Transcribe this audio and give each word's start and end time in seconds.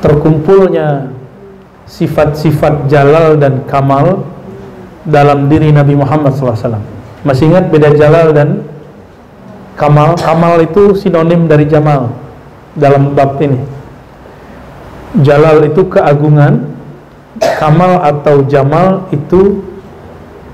terkumpulnya 0.00 1.12
sifat-sifat 1.84 2.88
jalal 2.88 3.36
dan 3.36 3.64
kamal 3.68 4.24
dalam 5.04 5.48
diri 5.48 5.72
Nabi 5.72 5.96
Muhammad 5.96 6.36
SAW. 6.36 6.80
Masih 7.24 7.52
ingat 7.52 7.68
beda 7.68 7.92
jalal 7.96 8.32
dan 8.32 8.64
kamal? 9.76 10.16
Kamal 10.16 10.60
itu 10.64 10.96
sinonim 10.96 11.48
dari 11.48 11.68
jamal 11.68 12.12
dalam 12.76 13.12
bab 13.12 13.36
ini. 13.40 13.60
Jalal 15.20 15.66
itu 15.66 15.84
keagungan, 15.90 16.70
kamal 17.58 17.98
atau 18.00 18.46
jamal 18.46 19.10
itu 19.10 19.60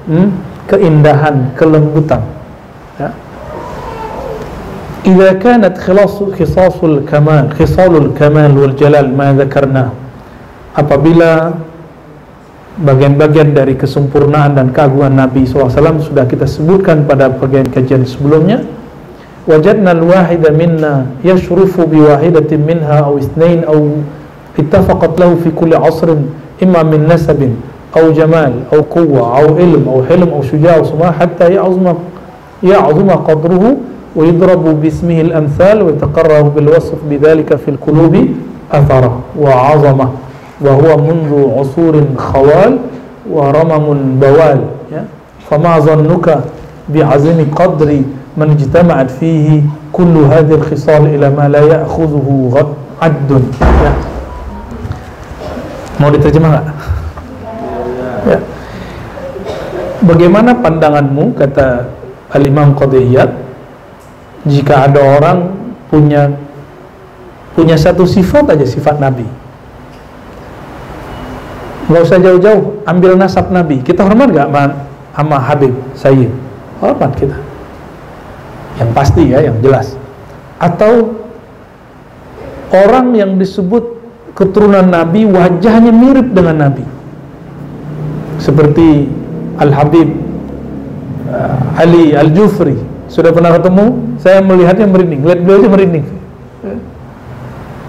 hmm, 0.08 0.28
keindahan, 0.66 1.52
kelembutan. 1.54 2.35
إذا 5.06 5.32
كانت 5.32 5.78
خلاص 5.78 6.22
خصاص 6.34 6.84
الكمال 6.84 7.44
خصال 7.58 7.92
الكمال 7.96 8.58
والجلال 8.58 9.06
ما 9.16 9.30
ذكرناه 9.38 9.90
apabila 10.76 11.56
bagian-bagian 12.76 13.56
dari 13.56 13.78
kesempurnaan 13.80 14.52
dan 14.52 14.68
keagungan 14.76 15.16
Nabi 15.16 15.48
SAW 15.48 15.72
sudah 16.04 16.28
kita 16.28 16.44
sebutkan 16.44 17.08
pada 17.08 17.32
bagian 17.32 17.64
kajian 17.72 18.04
sebelumnya 18.04 18.60
wajadna 19.48 19.96
al-wahida 19.96 20.52
minna 20.52 21.08
yashrufu 21.24 21.88
biwahidatin 21.88 22.60
minha 22.60 23.08
aw 23.08 23.16
isnain 23.16 23.64
aw 23.64 23.78
ittafaqat 24.60 25.16
lahu 25.16 25.40
fi 25.40 25.48
kulli 25.54 25.72
asrin 25.78 26.28
imma 26.60 26.84
min 26.84 27.08
nasabin 27.08 27.56
aw 27.96 28.04
jamal 28.12 28.52
aw 28.68 28.84
quwwa 28.84 29.22
aw 29.40 29.56
ilm 29.56 29.88
aw 29.88 30.04
hilm 30.04 30.28
aw 30.36 30.44
shuja' 30.44 30.76
aw 30.76 30.84
suma 30.84 31.08
hatta 31.16 31.48
ya'zuma 31.48 31.96
ya'zuma 32.60 33.24
qadruhu 33.24 33.95
ويضرب 34.16 34.80
باسمه 34.82 35.20
الأمثال 35.20 35.82
ويتقرر 35.82 36.42
بالوصف 36.42 36.98
بذلك 37.10 37.56
في 37.56 37.68
القلوب 37.76 38.14
أثرا 38.72 39.12
وعظمة. 39.40 40.08
وهو 40.60 40.88
منذ 40.96 41.30
عصور 41.58 41.94
خوال 42.16 42.72
ورمم 43.28 43.86
بوال. 44.20 44.60
فما 45.50 45.78
ظنك 45.78 46.26
بعظيم 46.88 47.38
قدر 47.56 47.90
من 48.36 48.48
اجتمعت 48.50 49.10
فيه 49.20 49.62
كل 49.92 50.14
هذه 50.32 50.54
الخصال 50.54 51.06
إلى 51.14 51.30
ما 51.30 51.48
لا 51.48 51.60
يأخذه 51.60 52.28
عد؟ 53.02 53.30
mau 55.96 56.12
ترجمة 56.12 56.60
Bagaimana 60.06 60.52
pandanganmu 60.60 61.34
kata 61.34 61.88
Al-Imam 62.30 62.76
Qadiyat 62.76 63.45
jika 64.46 64.86
ada 64.86 65.02
orang 65.02 65.38
punya 65.90 66.30
punya 67.58 67.74
satu 67.74 68.06
sifat 68.06 68.52
aja 68.52 68.66
sifat 68.68 69.02
Nabi. 69.02 69.26
Nggak 71.86 72.02
usah 72.02 72.18
jauh-jauh 72.18 72.82
ambil 72.84 73.14
nasab 73.14 73.50
Nabi. 73.54 73.78
Kita 73.80 74.02
hormat 74.02 74.34
gak 74.34 74.50
sama 75.14 75.38
Habib 75.38 75.72
Sayyid? 75.94 76.30
Hormat 76.82 77.14
kita. 77.14 77.38
Yang 78.76 78.90
pasti 78.92 79.22
ya 79.30 79.40
yang 79.40 79.56
jelas. 79.62 79.94
Atau 80.60 81.16
orang 82.74 83.14
yang 83.14 83.38
disebut 83.38 83.96
keturunan 84.36 84.84
Nabi 84.84 85.24
wajahnya 85.24 85.94
mirip 85.94 86.34
dengan 86.34 86.68
Nabi. 86.68 86.84
Seperti 88.36 89.08
Al-Habib 89.56 90.12
uh, 91.32 91.80
Ali 91.80 92.12
Al-Jufri. 92.12 92.76
Sudah 93.08 93.32
pernah 93.32 93.54
ketemu 93.56 94.05
saya 94.26 94.42
melihatnya 94.42 94.90
merinding 94.90 95.22
lihat 95.22 95.40
beliau 95.46 95.62
aja 95.62 95.68
merinding 95.70 96.06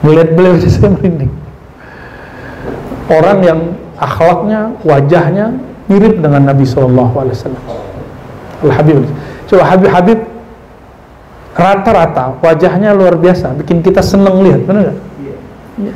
melihat 0.06 0.30
beliau 0.38 0.54
aja 0.54 0.70
saya 0.78 0.90
merinding 0.94 1.34
orang 3.10 3.38
yang 3.42 3.60
akhlaknya, 3.98 4.60
wajahnya 4.86 5.46
mirip 5.90 6.22
dengan 6.22 6.46
Nabi 6.46 6.66
Shallallahu 6.68 7.16
Alaihi 7.18 7.36
Wasallam. 7.36 7.64
Al 8.58 8.72
Habib. 8.74 8.98
Coba 9.48 9.64
Habib 9.64 9.90
Habib 9.90 10.20
rata-rata 11.58 12.38
wajahnya 12.44 12.94
luar 12.94 13.18
biasa, 13.18 13.58
bikin 13.58 13.82
kita 13.82 14.06
seneng 14.06 14.46
lihat, 14.46 14.62
benar 14.68 14.92
nggak? 14.92 14.98
Ya. 15.82 15.94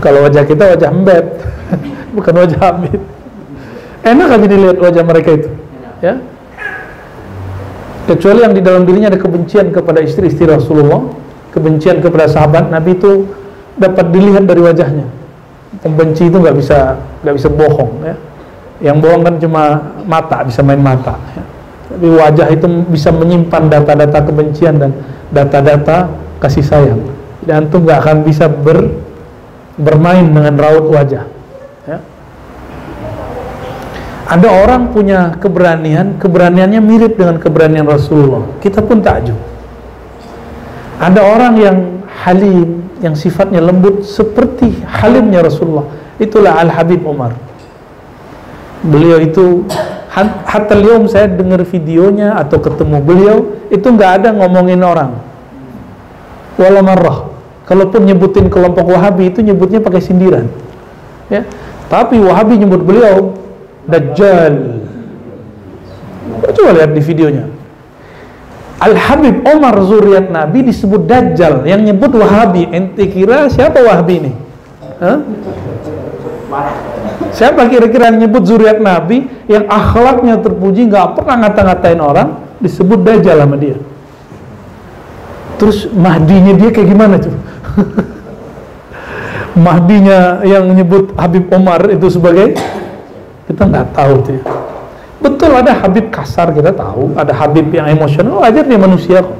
Kalau 0.00 0.24
wajah 0.24 0.44
kita 0.48 0.64
wajah 0.76 0.88
embet, 0.88 1.26
bukan 2.16 2.34
wajah 2.44 2.60
Habib. 2.60 3.00
Enak 4.04 4.28
aja 4.36 4.46
dilihat 4.48 4.78
wajah 4.80 5.04
mereka 5.04 5.30
itu, 5.32 5.48
ya. 6.00 6.20
Kecuali 8.04 8.44
yang 8.44 8.52
di 8.52 8.60
dalam 8.60 8.84
dirinya 8.84 9.08
ada 9.08 9.20
kebencian 9.20 9.72
kepada 9.72 10.04
istri-istri 10.04 10.44
Rasulullah, 10.44 11.08
kebencian 11.56 12.04
kepada 12.04 12.28
sahabat 12.28 12.68
Nabi 12.68 12.98
itu 12.98 13.28
dapat 13.78 14.10
dilihat 14.10 14.44
dari 14.44 14.60
wajahnya 14.62 15.06
pembenci 15.82 16.30
itu 16.30 16.36
nggak 16.38 16.54
bisa 16.54 16.98
nggak 17.24 17.34
bisa 17.34 17.48
bohong 17.50 17.92
ya 18.06 18.14
yang 18.82 19.02
bohong 19.02 19.26
kan 19.26 19.34
cuma 19.42 19.62
mata 20.06 20.46
bisa 20.46 20.62
main 20.62 20.78
mata 20.78 21.18
ya. 21.34 21.42
tapi 21.90 22.06
wajah 22.14 22.46
itu 22.54 22.66
bisa 22.90 23.10
menyimpan 23.10 23.70
data-data 23.70 24.18
kebencian 24.22 24.78
dan 24.78 24.90
data-data 25.34 26.10
kasih 26.38 26.62
sayang 26.62 27.00
dan 27.44 27.68
itu 27.68 27.76
nggak 27.76 27.98
akan 28.00 28.16
bisa 28.24 28.48
ber, 28.48 28.88
bermain 29.76 30.24
dengan 30.24 30.54
raut 30.56 30.88
wajah. 30.88 31.28
Ada 34.24 34.48
orang 34.48 34.90
punya 34.90 35.36
keberanian 35.36 36.16
keberaniannya 36.16 36.80
mirip 36.80 37.20
dengan 37.20 37.36
keberanian 37.36 37.84
Rasulullah. 37.84 38.48
Kita 38.60 38.80
pun 38.80 39.04
takjub. 39.04 39.36
Ada 41.00 41.20
orang 41.20 41.54
yang 41.60 41.76
halim 42.24 42.88
yang 43.04 43.12
sifatnya 43.12 43.60
lembut 43.60 44.06
seperti 44.06 44.80
halimnya 44.86 45.44
Rasulullah. 45.44 45.84
Itulah 46.16 46.56
Al-Habib 46.62 47.04
Umar 47.04 47.34
beliau 48.84 49.16
itu 49.24 49.64
hatta 50.12 50.76
lium 50.76 51.08
saya 51.08 51.26
dengar 51.26 51.64
videonya 51.64 52.36
atau 52.36 52.60
ketemu 52.60 53.00
beliau 53.00 53.36
itu 53.72 53.88
nggak 53.88 54.10
ada 54.22 54.28
ngomongin 54.36 54.84
orang. 54.84 55.16
Wala 56.60 56.84
marrah. 56.84 57.32
Kalaupun 57.64 58.04
nyebutin 58.04 58.52
kelompok 58.52 58.92
Wahabi 58.92 59.32
itu 59.32 59.40
nyebutnya 59.40 59.80
pakai 59.80 60.04
sindiran. 60.04 60.46
Ya. 61.32 61.48
Tapi 61.88 62.20
Wahabi 62.20 62.60
nyebut 62.60 62.84
beliau 62.84 63.32
Dajjal 63.84 64.54
coba 66.54 66.70
lihat 66.72 66.96
di 66.96 67.02
videonya 67.04 67.44
Al-Habib 68.80 69.44
Omar 69.44 69.76
Zuriat 69.84 70.32
Nabi 70.32 70.66
disebut 70.66 71.04
Dajjal 71.04 71.68
yang 71.68 71.84
nyebut 71.84 72.10
Wahabi 72.16 72.68
ente 72.68 73.06
kira 73.08 73.48
siapa 73.48 73.80
Wahabi 73.80 74.14
ini? 74.18 74.32
Hah? 74.98 75.18
Siapa 77.34 77.66
kira-kira 77.70 78.12
yang 78.12 78.24
nyebut 78.24 78.48
Zuriat 78.48 78.80
Nabi 78.80 79.28
yang 79.50 79.68
akhlaknya 79.68 80.40
terpuji 80.40 80.88
nggak 80.88 81.18
pernah 81.18 81.44
ngata-ngatain 81.44 82.00
orang 82.00 82.28
disebut 82.60 83.04
Dajjal 83.04 83.44
sama 83.44 83.56
dia 83.60 83.76
terus 85.64 85.88
Mahdinya 85.94 86.52
dia 86.58 86.68
kayak 86.68 86.88
gimana 86.92 87.16
tuh? 87.16 87.32
Mahdinya 89.64 90.42
yang 90.42 90.66
nyebut 90.74 91.14
Habib 91.14 91.46
Omar 91.54 91.86
itu 91.88 92.10
sebagai 92.10 92.58
kita 93.44 93.62
nggak 93.68 93.86
tahu 93.92 94.14
tuh. 94.24 94.40
Betul 95.24 95.56
ada 95.56 95.72
Habib 95.72 96.12
kasar 96.12 96.52
kita 96.52 96.72
tahu, 96.76 97.16
ada 97.16 97.32
Habib 97.32 97.72
yang 97.72 97.88
emosional, 97.88 98.44
wajar 98.44 98.64
dia 98.64 98.80
manusia 98.80 99.24
kok. 99.24 99.36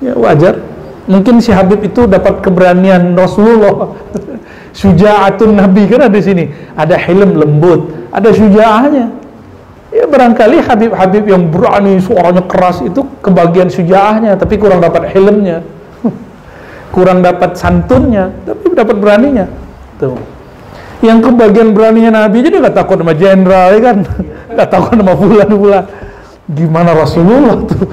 Ya 0.00 0.12
wajar. 0.16 0.60
Mungkin 1.04 1.36
si 1.44 1.52
Habib 1.52 1.84
itu 1.84 2.08
dapat 2.08 2.40
keberanian 2.40 3.12
Rasulullah. 3.12 3.92
Suja'atun 4.80 5.54
Nabi 5.54 5.86
kan 5.86 6.08
ada 6.08 6.16
di 6.16 6.24
sini. 6.24 6.44
Ada 6.74 6.96
hilm 6.98 7.36
lembut, 7.36 8.10
ada 8.10 8.32
suja'ahnya. 8.32 9.06
Ya 9.94 10.04
barangkali 10.10 10.58
Habib-Habib 10.58 11.24
yang 11.30 11.54
berani 11.54 12.02
suaranya 12.02 12.42
keras 12.50 12.82
itu 12.82 13.06
kebagian 13.22 13.70
suja'ahnya, 13.70 14.34
tapi 14.34 14.58
kurang 14.58 14.82
dapat 14.82 15.14
hilmnya. 15.14 15.62
kurang 16.96 17.22
dapat 17.22 17.54
santunnya, 17.54 18.34
tapi 18.42 18.74
dapat 18.74 18.96
beraninya. 18.98 19.46
Tuh. 20.02 20.33
Yang 21.04 21.18
kebagian 21.28 21.76
beraninya 21.76 22.24
Nabi 22.24 22.40
jadi 22.40 22.64
nggak 22.64 22.76
takut 22.80 22.96
sama 22.96 23.12
jenderal 23.12 23.76
ya 23.76 23.80
kan? 23.92 23.96
Nggak 24.48 24.68
tahu 24.72 24.82
kan 24.88 24.96
nama 24.96 25.12
bulan 25.12 25.48
bulan 25.52 25.84
gimana 26.48 26.96
Rasulullah 26.96 27.60
tuh? 27.68 27.84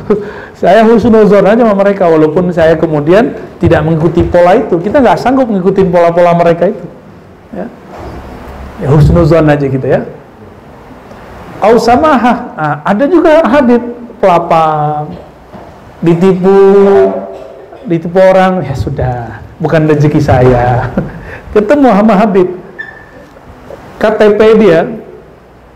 Saya 0.55 0.85
husnuzon 0.87 1.43
aja 1.43 1.59
sama 1.59 1.75
mereka 1.75 2.07
walaupun 2.07 2.53
saya 2.55 2.77
kemudian 2.79 3.35
tidak 3.59 3.81
mengikuti 3.83 4.23
pola 4.23 4.55
itu. 4.55 4.79
Kita 4.79 5.03
nggak 5.03 5.19
sanggup 5.19 5.49
mengikuti 5.51 5.83
pola-pola 5.83 6.37
mereka 6.37 6.71
itu. 6.71 6.85
Ya, 7.51 7.65
ya 8.79 8.87
husnuzon 8.95 9.49
aja 9.49 9.65
gitu 9.67 9.83
ya. 9.83 10.07
Au 11.59 11.75
samaha 11.75 12.33
nah, 12.55 12.75
ada 12.87 13.03
juga 13.11 13.43
hadit 13.43 13.83
pelapang 14.23 15.11
ditipu 15.99 16.57
ditipu 17.89 18.21
orang. 18.23 18.63
Ya 18.63 18.75
sudah 18.77 19.43
bukan 19.59 19.89
rezeki 19.89 20.21
saya. 20.23 20.87
Ketemu 21.57 21.89
sama 21.91 22.15
Habib 22.15 22.61
KTP 24.01 24.39
dia 24.57 24.89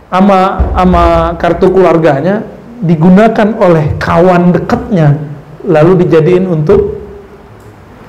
ama 0.09 0.57
ama 0.73 1.37
kartu 1.37 1.69
keluarganya 1.69 2.41
digunakan 2.81 3.53
oleh 3.61 3.93
kawan 4.01 4.49
dekatnya 4.49 5.13
lalu 5.61 6.01
dijadiin 6.05 6.49
untuk 6.49 6.97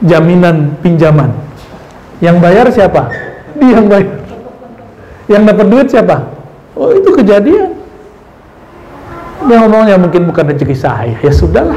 jaminan 0.01 0.77
pinjaman 0.81 1.33
Yang 2.17 2.37
bayar 2.41 2.67
siapa? 2.73 3.13
Dia 3.61 3.77
yang 3.77 3.93
bayar. 3.93 4.09
Yang 5.29 5.43
dapat 5.53 5.67
duit 5.69 5.87
siapa? 5.93 6.17
Oh 6.73 6.89
itu 6.97 7.12
kejadian. 7.12 7.77
Dia 9.45 9.57
ngomongnya 9.61 10.01
mungkin 10.01 10.25
bukan 10.25 10.49
rezeki 10.49 10.77
saya. 10.77 11.12
Ya 11.21 11.29
sudahlah. 11.29 11.77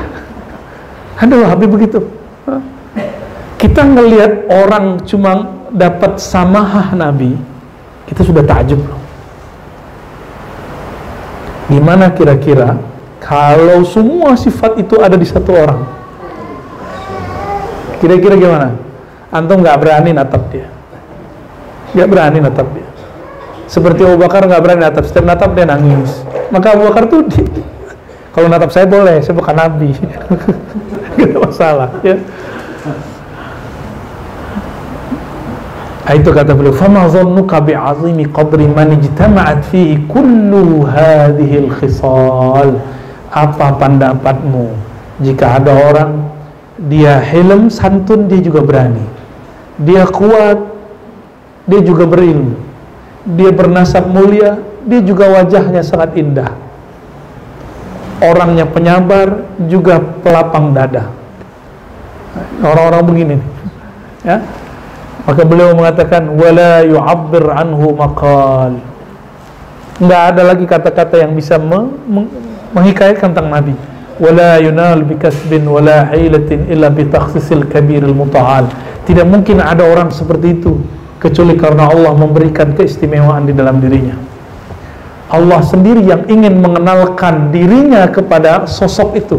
Aduh 1.24 1.44
Habib 1.44 1.76
begitu. 1.76 2.08
Kita 3.60 3.84
ngelihat 3.84 4.48
orang 4.48 5.04
cuma 5.04 5.60
dapat 5.76 6.24
samahah 6.24 6.96
Nabi, 6.96 7.36
kita 8.10 8.26
sudah 8.26 8.42
takjub 8.42 8.82
Gimana 11.70 12.10
kira-kira 12.18 12.82
kalau 13.22 13.86
semua 13.86 14.34
sifat 14.34 14.82
itu 14.82 14.98
ada 14.98 15.14
di 15.14 15.28
satu 15.30 15.54
orang? 15.54 15.86
Kira-kira 18.02 18.34
gimana? 18.34 18.74
Antum 19.30 19.62
nggak 19.62 19.78
berani 19.78 20.10
natap 20.10 20.50
dia, 20.50 20.66
nggak 21.94 22.08
berani 22.10 22.42
natap 22.42 22.66
dia. 22.74 22.90
Seperti 23.70 24.02
Abu 24.02 24.18
Bakar 24.18 24.50
nggak 24.50 24.62
berani 24.66 24.82
natap, 24.82 25.06
setiap 25.06 25.30
natap 25.30 25.54
dia 25.54 25.70
nangis. 25.70 26.26
Maka 26.50 26.74
Abu 26.74 26.90
Bakar 26.90 27.06
tuh 27.06 27.22
di, 27.30 27.46
kalau 28.34 28.50
natap 28.50 28.74
saya 28.74 28.90
boleh, 28.90 29.22
saya 29.22 29.38
bukan 29.38 29.54
nabi, 29.54 29.94
nggak 31.22 31.38
masalah. 31.38 31.94
Ya. 32.02 32.18
Itu 36.18 36.34
kata 36.34 36.58
beliau 36.58 36.74
fama 36.74 37.06
dhannuka 37.06 37.62
bi'azimi 37.62 38.26
qadri 38.34 38.66
man 38.66 38.98
ijtama'at 38.98 39.62
fihi 39.70 40.10
kullu 40.10 40.82
hadhihi 40.90 41.70
al-khisal 41.70 42.82
apa 43.30 43.68
pendapatmu? 43.78 44.74
Jika 45.22 45.62
ada 45.62 45.70
orang 45.70 46.34
dia 46.90 47.22
helm 47.22 47.70
santun 47.70 48.26
dia 48.26 48.42
juga 48.42 48.66
berani. 48.66 49.06
Dia 49.78 50.10
kuat 50.10 50.58
dia 51.70 51.82
juga 51.86 52.10
berilmu. 52.10 52.58
Dia 53.38 53.54
bernasab 53.54 54.10
mulia 54.10 54.58
dia 54.90 55.06
juga 55.06 55.30
wajahnya 55.30 55.86
sangat 55.86 56.18
indah. 56.18 56.50
Orangnya 58.24 58.66
penyabar 58.66 59.46
juga 59.70 60.02
pelapang 60.26 60.74
dada. 60.74 61.14
Orang-orang 62.66 63.04
begini 63.06 63.38
ya 64.26 64.42
maka 65.28 65.42
beliau 65.44 65.76
mengatakan 65.76 66.32
wala 66.32 66.84
yu'abbir 66.86 67.46
anhu 67.52 67.96
maqal. 67.96 68.80
Enggak 70.00 70.22
ada 70.32 70.42
lagi 70.48 70.64
kata-kata 70.64 71.28
yang 71.28 71.36
bisa 71.36 71.60
me 71.60 71.92
menghikayatkan 72.72 73.36
tentang 73.36 73.52
Nabi. 73.52 73.76
Wala 74.20 74.60
yunal 74.60 75.04
bikasbin 75.08 75.64
wala 75.64 76.08
hilatin 76.12 76.68
illa 76.68 76.92
bi 76.92 77.08
takhsisil 77.08 77.68
kabiril 77.68 78.16
muta'al. 78.16 78.68
Tidak 79.08 79.26
mungkin 79.28 79.64
ada 79.64 79.84
orang 79.88 80.12
seperti 80.12 80.60
itu 80.60 80.80
kecuali 81.20 81.56
karena 81.60 81.92
Allah 81.92 82.16
memberikan 82.16 82.76
keistimewaan 82.76 83.48
di 83.48 83.54
dalam 83.56 83.80
dirinya. 83.84 84.16
Allah 85.30 85.62
sendiri 85.62 86.02
yang 86.04 86.26
ingin 86.26 86.58
mengenalkan 86.58 87.54
dirinya 87.54 88.10
kepada 88.10 88.66
sosok 88.66 89.20
itu. 89.20 89.38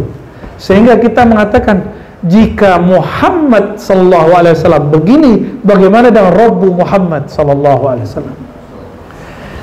Sehingga 0.60 1.00
kita 1.00 1.24
mengatakan 1.26 1.99
jika 2.20 2.76
Muhammad 2.76 3.80
sallallahu 3.80 4.30
alaihi 4.36 4.54
wasallam 4.56 4.92
begini 4.92 5.32
bagaimana 5.64 6.12
dengan 6.12 6.36
Rabbu 6.36 6.68
Muhammad 6.76 7.32
sallallahu 7.32 7.84
alaihi 7.88 8.06
wasallam? 8.06 8.36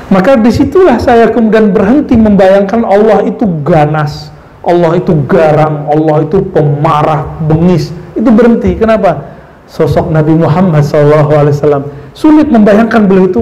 Maka 0.08 0.40
di 0.40 0.50
situlah 0.50 0.98
saya 0.98 1.30
kemudian 1.30 1.76
berhenti 1.76 2.16
membayangkan 2.16 2.82
Allah 2.88 3.28
itu 3.28 3.44
ganas 3.62 4.32
Allah 4.64 5.00
itu 5.00 5.16
garang 5.28 5.88
Allah 5.88 6.28
itu 6.28 6.44
pemarah 6.44 7.40
bengis. 7.48 7.96
Itu 8.18 8.28
berhenti. 8.36 8.76
Kenapa? 8.76 9.36
Sosok 9.68 10.12
Nabi 10.12 10.36
Muhammad 10.36 10.84
sallallahu 10.84 11.32
alaihi 11.32 11.56
wasallam. 11.56 11.84
Sulit 12.12 12.52
membayangkan 12.52 13.08
beliau 13.08 13.32
itu. 13.32 13.42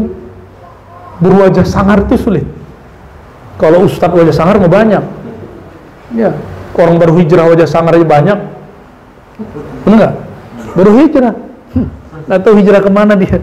Berwajah 1.18 1.66
sangar 1.66 2.06
itu 2.06 2.20
sulit. 2.20 2.46
Kalau 3.58 3.88
ustadz 3.90 4.14
wajah 4.14 4.36
sangar 4.36 4.62
mau 4.62 4.70
banyak. 4.70 5.02
Ya 6.14 6.36
orang 6.76 7.00
baru 7.00 7.14
hijrah 7.24 7.46
wajah 7.52 7.68
sangar 7.68 7.96
aja 7.96 8.08
banyak 8.08 8.40
Enggak. 9.86 10.14
Baru 10.76 10.92
hijrah. 11.00 11.36
Hmm. 11.76 11.88
Nggak 12.28 12.40
tahu 12.44 12.54
hijrah 12.60 12.82
ke 12.84 12.90
mana 12.92 13.14
dia. 13.16 13.38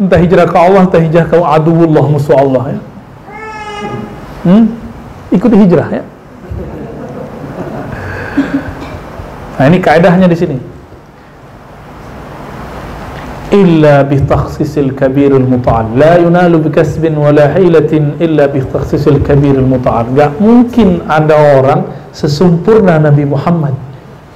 Entah 0.00 0.18
hijrah 0.18 0.46
ke 0.48 0.56
Allah, 0.56 0.82
entah 0.88 1.02
hijrah 1.02 1.26
ke 1.28 1.36
aduullah 1.36 2.04
musuh 2.08 2.34
Allah 2.34 2.64
ya. 2.74 2.80
Hmm? 4.42 4.64
Ikuti 5.30 5.56
hijrah 5.58 5.88
ya. 5.90 6.02
Nah 9.58 9.64
ini 9.70 9.78
kaidahnya 9.78 10.26
di 10.26 10.34
sini. 10.34 10.58
Illa 13.52 14.00
bi 14.02 14.16
takhsisil 14.16 14.96
kabirul 14.96 15.44
muta'al. 15.44 15.92
La 15.94 16.16
yunalu 16.16 16.66
bi 16.66 16.68
kasbin 16.72 17.12
wa 17.14 17.28
la 17.30 17.52
hilatin 17.52 18.16
illa 18.16 18.48
bi 18.48 18.64
takhsisil 18.64 19.20
kabirul 19.20 19.68
muta'al. 19.68 20.08
Gak 20.16 20.40
mungkin 20.40 21.04
ada 21.04 21.60
orang 21.60 21.84
sesempurna 22.16 22.96
Nabi 22.96 23.28
Muhammad 23.28 23.76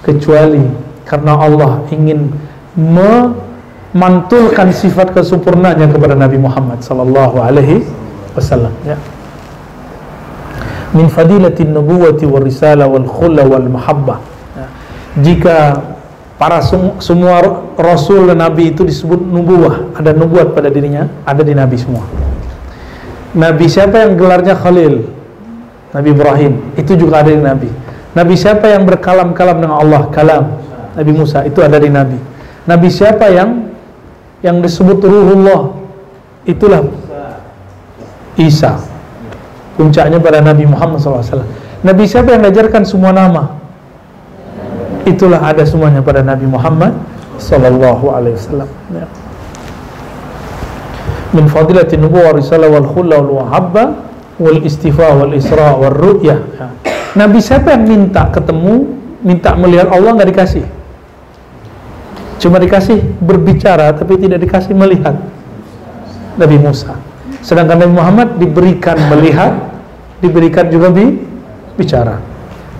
kecuali 0.04 0.85
karena 1.06 1.38
Allah 1.38 1.86
ingin 1.94 2.34
memantulkan 2.74 4.74
sifat 4.74 5.14
kesempurnaannya 5.14 5.88
kepada 5.94 6.18
Nabi 6.18 6.36
Muhammad 6.36 6.82
sallallahu 6.82 7.38
alaihi 7.38 7.86
wasallam 8.34 8.74
ya. 8.82 8.98
Min 10.92 11.06
fadilatin 11.06 11.70
nubuwati 11.70 12.26
wal 12.26 12.42
risalah 12.42 12.90
wal 12.90 13.06
khulla 13.06 13.46
wal 13.46 13.70
mahabbah 13.70 14.18
ya. 14.58 14.66
jika 15.22 15.56
para 16.36 16.60
semua 17.00 17.40
rasul 17.78 18.28
dan 18.28 18.44
nabi 18.44 18.74
itu 18.74 18.84
disebut 18.84 19.18
nubuah 19.18 19.96
ada 19.96 20.12
nubuat 20.12 20.52
pada 20.52 20.68
dirinya 20.68 21.08
ada 21.22 21.46
di 21.46 21.54
nabi 21.54 21.78
semua. 21.78 22.02
Nabi 23.36 23.68
siapa 23.68 24.04
yang 24.04 24.18
gelarnya 24.18 24.56
khalil? 24.56 25.04
Nabi 25.92 26.08
Ibrahim. 26.12 26.52
Itu 26.76 26.96
juga 26.96 27.24
ada 27.24 27.30
di 27.30 27.40
nabi. 27.40 27.68
Nabi 28.16 28.32
siapa 28.32 28.72
yang 28.72 28.88
berkalam-kalam 28.88 29.60
dengan 29.60 29.76
Allah? 29.76 30.08
Kalam 30.08 30.65
Nabi 30.96 31.12
Musa 31.12 31.44
itu 31.44 31.60
ada 31.60 31.76
di 31.76 31.92
Nabi. 31.92 32.18
Nabi 32.66 32.88
siapa 32.88 33.28
yang 33.28 33.70
yang 34.40 34.64
disebut 34.64 35.04
Ruhullah? 35.04 35.76
Itulah 36.48 36.82
Isa. 38.40 38.80
Puncaknya 39.76 40.16
pada 40.16 40.40
Nabi 40.40 40.64
Muhammad 40.64 40.98
SAW. 41.00 41.44
Nabi 41.84 42.08
siapa 42.08 42.32
yang 42.32 42.40
mengajarkan 42.48 42.82
semua 42.88 43.12
nama? 43.12 43.60
Itulah 45.06 45.38
ada 45.38 45.62
semuanya 45.62 46.02
pada 46.02 46.24
Nabi 46.24 46.48
Muhammad 46.48 46.96
Wasallam. 47.36 48.68
Ya. 48.90 49.06
Min 51.36 51.46
fadilatin 51.52 52.00
nubuwah 52.00 52.32
risalah 52.32 52.72
wal 52.72 52.88
khulla 52.88 53.20
wal 53.20 53.44
wahabba 53.44 53.92
wal 54.40 54.58
istifa 54.64 55.12
wal 55.12 55.30
isra 55.36 55.76
wal 55.76 55.92
ru'yah. 55.92 56.40
Ya. 56.56 56.68
Nabi 57.16 57.38
siapa 57.40 57.76
yang 57.76 57.84
minta 57.84 58.28
ketemu, 58.32 58.88
minta 59.20 59.52
melihat 59.56 59.92
Allah 59.92 60.16
nggak 60.16 60.28
dikasih? 60.32 60.64
Cuma 62.36 62.60
dikasih 62.60 63.00
berbicara 63.20 63.96
tapi 63.96 64.20
tidak 64.20 64.44
dikasih 64.44 64.76
melihat. 64.76 65.16
Nabi 66.36 66.56
Musa. 66.60 66.92
Sedangkan 67.40 67.80
Nabi 67.80 67.96
Muhammad 67.96 68.28
diberikan 68.36 68.96
melihat, 69.08 69.56
diberikan 70.20 70.68
juga 70.68 70.92
bi 70.92 71.16
bicara. 71.80 72.20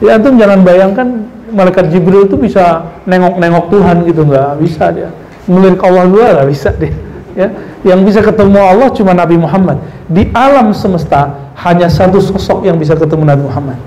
Ya 0.05 0.21
antum 0.21 0.37
jangan 0.37 0.61
bayangkan 0.61 1.25
malaikat 1.49 1.89
Jibril 1.89 2.29
itu 2.29 2.37
bisa 2.37 2.85
nengok-nengok 3.09 3.73
Tuhan 3.73 3.97
gitu 4.05 4.29
nggak 4.29 4.61
bisa 4.61 4.93
dia. 4.93 5.09
Melihat 5.49 5.81
Allah 5.89 6.05
juga 6.05 6.25
nggak 6.37 6.49
bisa 6.53 6.71
dia. 6.77 6.93
Ya, 7.37 7.53
yang 7.85 8.01
bisa 8.01 8.25
ketemu 8.25 8.57
Allah 8.57 8.89
cuma 8.97 9.13
Nabi 9.13 9.37
Muhammad. 9.37 9.77
Di 10.09 10.25
alam 10.33 10.73
semesta 10.73 11.53
hanya 11.65 11.89
satu 11.89 12.17
sosok 12.17 12.65
yang 12.65 12.81
bisa 12.81 12.97
ketemu 12.97 13.29
Nabi 13.29 13.45
Muhammad. 13.45 13.79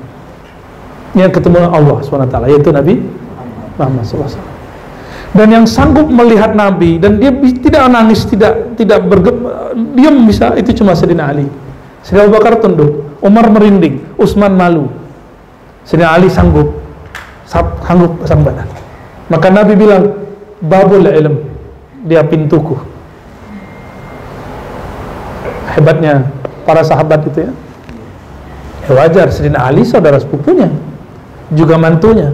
Yang 1.18 1.42
ketemu 1.42 1.66
Allah 1.66 1.98
swt 2.06 2.36
yaitu 2.46 2.70
Nabi 2.70 3.02
Muhammad 3.78 4.06
SAW 4.06 4.59
dan 5.30 5.48
yang 5.54 5.66
sanggup 5.70 6.10
melihat 6.10 6.58
Nabi 6.58 6.98
dan 6.98 7.22
dia 7.22 7.30
tidak 7.62 7.86
nangis 7.94 8.26
tidak 8.26 8.74
tidak 8.74 9.06
bergem 9.06 9.46
diam 9.94 10.26
bisa 10.26 10.58
itu 10.58 10.74
cuma 10.82 10.98
Sayyidina 10.98 11.30
Ali. 11.30 11.46
Sayyidina 12.02 12.26
Abu 12.26 12.34
Bakar 12.42 12.54
tunduk 12.58 13.06
Umar 13.22 13.46
merinding 13.54 14.02
Utsman 14.18 14.58
malu. 14.58 14.90
Sayyidina 15.86 16.18
Ali 16.18 16.34
sanggup 16.34 16.82
sanggup 17.46 18.18
pasang 18.26 18.42
badan 18.42 18.66
maka 19.30 19.54
Nabi 19.54 19.78
bilang 19.78 20.18
babul 20.66 21.06
ilm 21.06 21.46
dia 22.10 22.26
pintuku. 22.26 22.74
Hebatnya 25.70 26.26
para 26.66 26.82
sahabat 26.82 27.30
itu 27.30 27.46
ya, 27.46 27.52
ya 28.90 28.92
wajar 28.98 29.30
Sayyidina 29.30 29.62
Ali 29.62 29.86
saudara 29.86 30.18
sepupunya 30.18 30.74
juga 31.54 31.78
mantunya. 31.78 32.34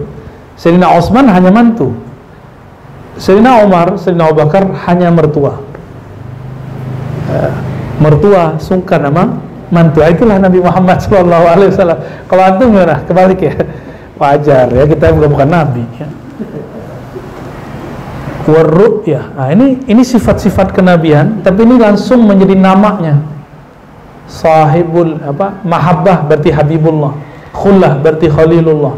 Sayyidina 0.56 0.96
Utsman 0.96 1.28
hanya 1.28 1.52
mantu 1.52 2.05
Sayyidina 3.16 3.64
Umar, 3.64 3.96
Sayyidina 3.96 4.28
Abu 4.28 4.36
Bakar 4.44 4.64
hanya 4.88 5.08
mertua. 5.08 5.60
Uh, 7.26 7.52
mertua 7.98 8.60
sungkan 8.60 9.08
nama 9.08 9.40
mantu. 9.72 10.04
Itulah 10.04 10.36
Nabi 10.36 10.60
Muhammad 10.60 11.00
Shallallahu 11.00 11.44
Alaihi 11.48 11.70
Wasallam. 11.72 11.98
Kalau 12.28 12.42
antum 12.44 12.66
gimana? 12.70 13.02
Kebalik 13.08 13.40
ya. 13.40 13.54
Wajar 14.16 14.72
ya 14.72 14.84
kita 14.88 15.12
bukan 15.12 15.28
bukan 15.28 15.48
Nabi. 15.48 15.84
Ya. 16.00 16.08
ya 19.04 19.22
nah, 19.34 19.50
ini 19.50 19.82
ini 19.90 20.02
sifat-sifat 20.06 20.70
kenabian 20.70 21.42
tapi 21.42 21.66
ini 21.66 21.82
langsung 21.82 22.22
menjadi 22.22 22.54
namanya 22.54 23.18
sahibul 24.30 25.18
apa 25.18 25.58
mahabbah 25.66 26.30
berarti 26.30 26.54
habibullah 26.54 27.10
khullah 27.50 27.98
berarti 27.98 28.30
khalilullah 28.30 28.94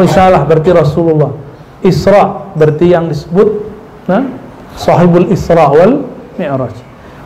risalah 0.00 0.48
berarti 0.48 0.72
rasulullah 0.72 1.28
isra 1.80 2.52
berarti 2.56 2.92
yang 2.92 3.08
disebut 3.08 3.48
nah, 4.06 4.24
sahibul 4.76 5.28
isra 5.32 5.68
wal 5.68 6.04
mi'raj. 6.36 6.74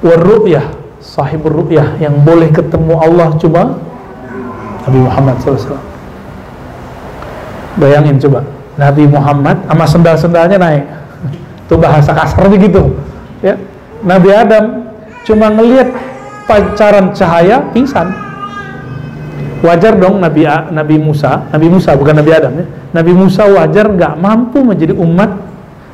Wal 0.04 0.20
ru'yah 0.20 0.66
sahibul 1.02 1.64
ru'yah 1.64 1.98
yang 2.00 2.22
boleh 2.22 2.50
ketemu 2.50 2.94
Allah 2.98 3.34
cuma 3.38 3.78
Nabi 4.84 5.00
Muhammad 5.00 5.36
SAW 5.40 5.80
bayangin 7.80 8.16
coba 8.22 8.46
Nabi 8.74 9.06
Muhammad 9.06 9.56
sama 9.70 9.84
sendal-sendalnya 9.86 10.58
naik. 10.58 10.84
Itu 11.64 11.78
bahasa 11.78 12.12
kasar 12.12 12.50
begitu 12.50 12.94
ya. 13.40 13.54
Nabi 14.04 14.28
Adam 14.34 14.90
cuma 15.24 15.48
ngelihat 15.48 15.88
pancaran 16.44 17.14
cahaya 17.16 17.64
pingsan 17.72 18.12
wajar 19.64 19.96
dong 19.96 20.20
Nabi 20.20 20.44
Nabi 20.48 21.00
Musa 21.00 21.48
Nabi 21.48 21.66
Musa 21.72 21.96
bukan 21.96 22.20
Nabi 22.20 22.30
Adam 22.36 22.52
ya. 22.60 22.66
Nabi 22.92 23.12
Musa 23.16 23.48
wajar 23.48 23.88
nggak 23.88 24.20
mampu 24.20 24.60
menjadi 24.60 24.92
umat 24.92 25.40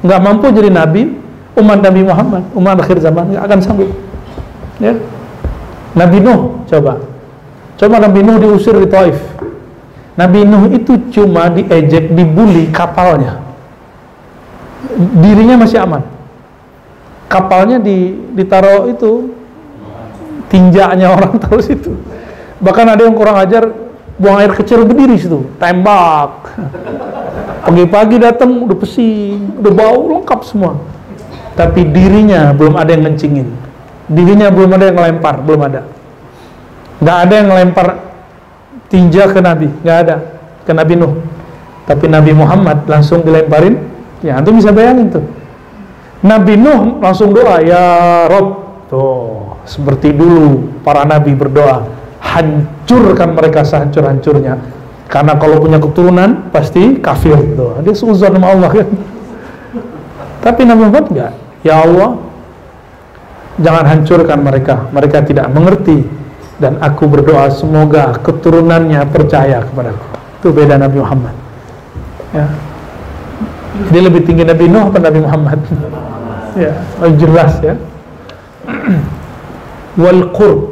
nggak 0.03 0.21
mampu 0.21 0.51
jadi 0.51 0.75
Nabi 0.75 1.15
umat 1.55 1.79
Nabi 1.79 2.01
Muhammad 2.03 2.43
umat 2.59 2.77
akhir 2.83 2.99
zaman 2.99 3.31
nggak 3.31 3.45
akan 3.47 3.59
sanggup. 3.63 3.91
Ya. 4.83 4.99
Nabi 5.95 6.19
Nuh 6.19 6.67
coba. 6.67 6.99
Coba 7.79 7.97
Nabi 8.03 8.21
Nuh 8.27 8.37
diusir 8.43 8.75
di 8.75 8.89
Taif. 8.91 9.17
Nabi 10.19 10.43
Nuh 10.45 10.69
itu 10.75 10.99
cuma 11.15 11.49
diejek 11.49 12.11
dibully 12.11 12.69
kapalnya. 12.75 13.39
Dirinya 14.99 15.63
masih 15.63 15.79
aman. 15.81 16.03
Kapalnya 17.31 17.79
di, 17.79 18.19
ditaruh 18.35 18.91
itu 18.91 19.31
tinjaknya 20.51 21.15
orang 21.15 21.39
terus 21.47 21.71
itu 21.71 21.95
bahkan 22.61 22.87
ada 22.87 23.03
yang 23.03 23.17
kurang 23.17 23.41
ajar 23.41 23.73
buang 24.21 24.37
air 24.39 24.53
kecil 24.53 24.85
berdiri 24.85 25.17
situ. 25.17 25.49
Tembak. 25.57 26.55
Pagi-pagi 27.65 28.17
datang 28.21 28.65
udah 28.65 28.77
pesing 28.77 29.61
udah 29.61 29.73
bau 29.73 30.01
lengkap 30.21 30.41
semua. 30.45 30.77
Tapi 31.57 31.89
dirinya 31.89 32.53
belum 32.53 32.77
ada 32.77 32.93
yang 32.93 33.09
ngencingin. 33.09 33.49
Dirinya 34.07 34.53
belum 34.53 34.71
ada 34.77 34.85
yang 34.93 34.97
ngelempar 34.97 35.35
belum 35.45 35.61
ada. 35.67 35.81
Nggak 37.01 37.19
ada 37.27 37.35
yang 37.35 37.49
ngelempar 37.49 37.89
tinja 38.93 39.25
ke 39.29 39.41
Nabi 39.41 39.69
nggak 39.81 39.99
ada. 40.07 40.17
Ke 40.69 40.73
Nabi 40.77 40.95
Nuh. 41.01 41.13
Tapi 41.89 42.07
Nabi 42.07 42.31
Muhammad 42.37 42.87
langsung 42.87 43.25
dilemparin. 43.25 43.77
Ya, 44.21 44.37
antum 44.37 44.61
bisa 44.61 44.69
bayangin 44.71 45.09
tuh. 45.09 45.25
Nabi 46.21 46.61
Nuh 46.61 47.01
langsung 47.01 47.33
doa, 47.33 47.65
ya 47.65 47.83
Rob. 48.29 48.69
Tuh, 48.93 49.57
seperti 49.65 50.11
dulu 50.11 50.83
para 50.83 51.07
nabi 51.07 51.31
berdoa, 51.31 51.87
hancurkan 52.21 53.35
mereka 53.35 53.65
sehancur-hancurnya. 53.65 54.55
Karena 55.11 55.35
kalau 55.35 55.59
punya 55.59 55.83
keturunan 55.83 56.53
pasti 56.55 57.03
kafir 57.03 57.35
tuh. 57.59 57.83
Dia 57.83 57.95
seuzon 57.97 58.39
sama 58.39 58.55
Allah 58.55 58.71
kan. 58.71 58.89
Tapi 60.41 60.61
Nabi 60.63 60.87
Muhammad 60.87 61.07
enggak. 61.11 61.33
Ya 61.67 61.83
Allah, 61.83 62.17
jangan 63.59 63.85
hancurkan 63.91 64.39
mereka. 64.41 64.87
Mereka 64.95 65.27
tidak 65.27 65.51
mengerti 65.51 66.07
dan 66.63 66.79
aku 66.79 67.11
berdoa 67.11 67.51
semoga 67.51 68.15
keturunannya 68.23 69.03
percaya 69.11 69.67
kepadaku. 69.67 70.07
Itu 70.41 70.49
beda 70.55 70.79
Nabi 70.79 71.03
Muhammad. 71.03 71.35
Ya, 72.31 72.47
dia 73.91 74.03
lebih 74.07 74.23
tinggi 74.23 74.47
Nabi 74.47 74.71
Nuh 74.71 74.93
atau 74.93 75.03
Nabi 75.03 75.21
Muhammad? 75.25 75.59
ya, 76.63 76.73
oh, 77.03 77.11
jelas 77.19 77.59
ya. 77.59 77.75
Wal 80.01 80.31
qurb 80.31 80.70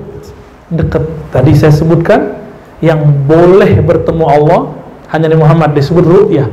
dekat. 0.73 1.03
Tadi 1.33 1.53
saya 1.57 1.73
sebutkan 1.73 2.37
yang 2.85 3.03
boleh 3.27 3.83
bertemu 3.83 4.25
Allah 4.25 4.61
hanya 5.11 5.33
Nabi 5.33 5.41
Muhammad 5.41 5.71
disebut 5.75 6.05
ru'yah. 6.05 6.49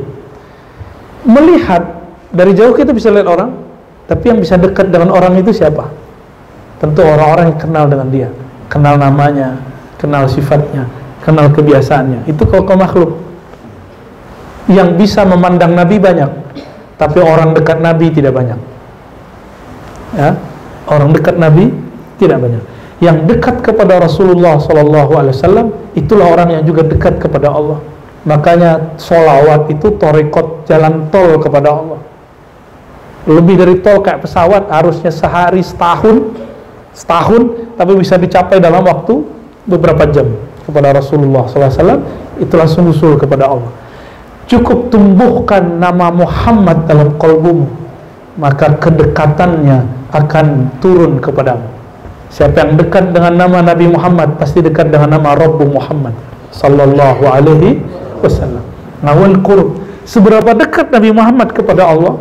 Melihat 1.25 2.05
dari 2.29 2.53
jauh 2.53 2.73
kita 2.73 2.93
bisa 2.93 3.09
lihat 3.09 3.27
orang, 3.27 3.51
tapi 4.05 4.29
yang 4.29 4.39
bisa 4.39 4.55
dekat 4.59 4.93
dengan 4.93 5.13
orang 5.13 5.35
itu 5.39 5.51
siapa? 5.51 5.89
Tentu 6.77 7.01
orang-orang 7.01 7.55
yang 7.55 7.59
kenal 7.59 7.85
dengan 7.87 8.07
dia, 8.11 8.29
kenal 8.69 8.95
namanya, 8.99 9.57
kenal 9.97 10.29
sifatnya, 10.29 10.85
kenal 11.25 11.49
kebiasaannya. 11.49 12.29
Itu 12.29 12.45
kalau 12.45 12.67
makhluk 12.77 13.25
yang 14.69 14.97
bisa 14.97 15.21
memandang 15.25 15.77
Nabi 15.77 16.01
banyak 16.01 16.29
tapi 16.97 17.19
orang 17.21 17.53
dekat 17.53 17.77
Nabi 17.77 18.09
tidak 18.09 18.33
banyak 18.33 18.57
ya 20.17 20.33
orang 20.89 21.13
dekat 21.13 21.35
Nabi 21.37 21.69
tidak 22.17 22.41
banyak 22.41 22.63
yang 23.03 23.27
dekat 23.27 23.59
kepada 23.59 23.99
Rasulullah 23.99 24.55
Sallallahu 24.55 25.11
Alaihi 25.19 25.35
Wasallam 25.35 25.67
itulah 25.99 26.31
orang 26.31 26.59
yang 26.59 26.63
juga 26.63 26.87
dekat 26.87 27.19
kepada 27.19 27.51
Allah. 27.51 27.79
Makanya 28.23 28.95
solawat 28.95 29.67
itu 29.69 29.99
torekot 29.99 30.63
jalan 30.65 31.11
tol 31.11 31.35
kepada 31.43 31.75
Allah. 31.75 31.99
Lebih 33.27 33.55
dari 33.59 33.75
tol 33.83 33.99
kayak 33.99 34.23
pesawat 34.23 34.71
harusnya 34.71 35.11
sehari 35.11 35.59
setahun 35.59 36.33
setahun 36.95 37.75
tapi 37.75 37.91
bisa 37.99 38.15
dicapai 38.15 38.63
dalam 38.63 38.79
waktu 38.87 39.27
beberapa 39.67 40.07
jam 40.07 40.31
kepada 40.63 40.95
Rasulullah 40.95 41.43
SAW 41.51 41.99
itu 42.39 42.53
langsung 42.55 42.87
usul 42.87 43.19
kepada 43.19 43.51
Allah. 43.51 43.71
Cukup 44.47 44.93
tumbuhkan 44.93 45.81
nama 45.81 46.13
Muhammad 46.13 46.87
dalam 46.87 47.17
kolbumu 47.19 47.67
maka 48.39 48.71
kedekatannya 48.79 49.83
akan 50.15 50.79
turun 50.79 51.19
kepadamu 51.19 51.74
siapa 52.35 52.67
yang 52.67 52.75
dekat 52.75 53.15
dengan 53.15 53.47
nama 53.47 53.63
Nabi 53.63 53.87
Muhammad 53.87 54.35
pasti 54.35 54.59
dekat 54.59 54.91
dengan 54.91 55.15
nama 55.15 55.39
Rabbu 55.39 55.71
Muhammad 55.71 56.11
sallallahu 56.51 57.23
alaihi 57.23 57.79
wasallam. 58.19 58.59
Nawal 58.99 59.39
qurb 59.39 59.79
seberapa 60.03 60.51
dekat 60.51 60.91
Nabi 60.91 61.15
Muhammad 61.15 61.55
kepada 61.55 61.87
Allah? 61.87 62.19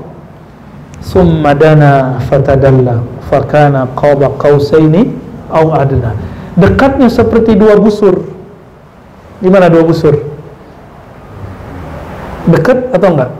Summa 1.02 1.50
dana 1.58 2.22
fatadalla 2.30 3.02
fakana 3.26 3.90
qaba 3.98 4.38
qausaini 4.38 5.10
au 5.50 5.74
adna. 5.74 6.14
Dekatnya 6.54 7.10
seperti 7.10 7.58
dua 7.58 7.74
busur. 7.74 8.22
Gimana 9.42 9.66
dua 9.66 9.82
busur? 9.82 10.14
Dekat 12.46 12.94
atau 12.94 13.18
enggak? 13.18 13.30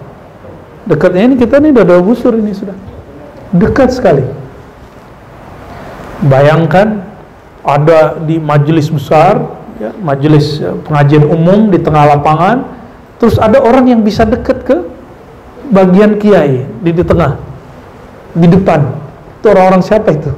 Dekatnya 0.90 1.22
ini 1.22 1.34
kita 1.38 1.62
ini 1.62 1.70
udah 1.70 1.86
dua 1.86 2.00
busur 2.02 2.34
ini 2.34 2.50
sudah. 2.50 2.74
Dekat 3.54 3.94
sekali 3.94 4.43
bayangkan 6.24 7.04
ada 7.64 8.20
di 8.20 8.36
majelis 8.36 8.92
besar 8.92 9.40
ya, 9.80 9.90
majelis 10.00 10.60
ya, 10.60 10.76
pengajian 10.84 11.24
umum 11.28 11.72
di 11.72 11.80
tengah 11.80 12.16
lapangan 12.16 12.64
terus 13.16 13.40
ada 13.40 13.60
orang 13.60 13.88
yang 13.88 14.00
bisa 14.04 14.28
dekat 14.28 14.64
ke 14.64 14.76
bagian 15.72 16.20
kiai 16.20 16.68
di, 16.84 16.90
di 16.92 17.04
tengah 17.04 17.40
di 18.34 18.46
depan. 18.50 18.80
Itu 19.40 19.54
orang-orang 19.54 19.82
siapa 19.84 20.10
itu? 20.12 20.32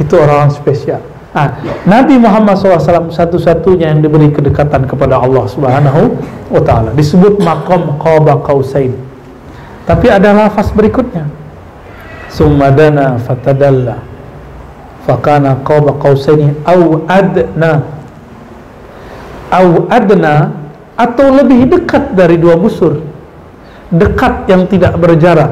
Itu 0.00 0.14
orang-orang 0.18 0.50
spesial. 0.50 1.02
Nah, 1.30 1.62
Nabi 1.86 2.18
Muhammad 2.18 2.58
SAW 2.58 3.14
satu-satunya 3.14 3.94
yang 3.94 4.02
diberi 4.02 4.34
kedekatan 4.34 4.82
kepada 4.90 5.22
Allah 5.22 5.46
Subhanahu 5.46 6.18
wa 6.50 6.62
taala. 6.66 6.90
Disebut 6.90 7.38
maqam 7.38 7.94
qaba 8.02 8.42
qausain. 8.42 8.90
Tapi 9.86 10.10
ada 10.10 10.34
lafaz 10.34 10.74
berikutnya. 10.74 11.30
Sumadana 12.30 13.18
fatadalla 13.18 14.09
fakana 15.04 15.60
qaba 15.64 15.96
qausaini 16.00 16.54
au 16.64 17.04
adna. 17.08 17.82
Au 19.50 19.90
adna 19.90 20.54
atau 20.94 21.26
lebih 21.32 21.70
dekat 21.72 22.14
dari 22.14 22.36
dua 22.36 22.54
busur. 22.60 23.02
Dekat 23.90 24.46
yang 24.46 24.70
tidak 24.70 24.94
berjarak. 25.00 25.50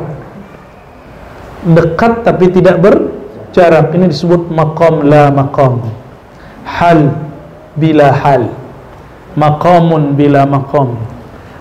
Dekat 1.66 2.22
tapi 2.22 2.54
tidak 2.54 2.78
ber 2.78 3.10
jarak 3.50 3.90
ini 3.96 4.12
disebut 4.12 4.52
maqam 4.52 5.02
la 5.08 5.32
maqam. 5.34 5.82
Hal 6.62 7.10
bila 7.74 8.14
hal. 8.14 8.52
Maqamun 9.34 10.14
bila 10.14 10.46
maqam. 10.46 10.94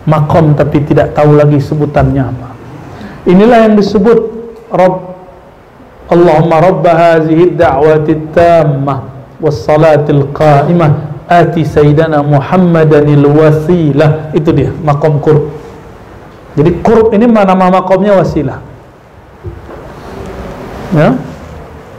Maqam 0.06 0.54
tapi 0.54 0.86
tidak 0.86 1.18
tahu 1.18 1.36
lagi 1.36 1.58
sebutannya 1.58 2.24
apa. 2.24 2.50
Inilah 3.28 3.68
yang 3.68 3.76
disebut 3.76 4.20
Rabb 4.72 5.07
Allahumma 6.08 6.64
rabba 6.64 6.92
hazihi 6.96 7.56
da'wati 7.56 8.32
tammah 8.32 9.04
wassalatil 9.44 10.32
qa'imah. 10.32 11.08
Ati 11.28 11.68
sayyidana 11.68 12.24
Muhammadanil 12.24 13.28
wasilah 13.28 14.32
itu 14.32 14.48
dia 14.56 14.72
maqam 14.80 15.20
qurb 15.20 15.52
jadi 16.56 16.72
qurb 16.80 17.12
ini 17.12 17.28
nama 17.28 17.68
maqamnya 17.68 18.16
wasilah 18.16 18.64
ya? 20.96 21.20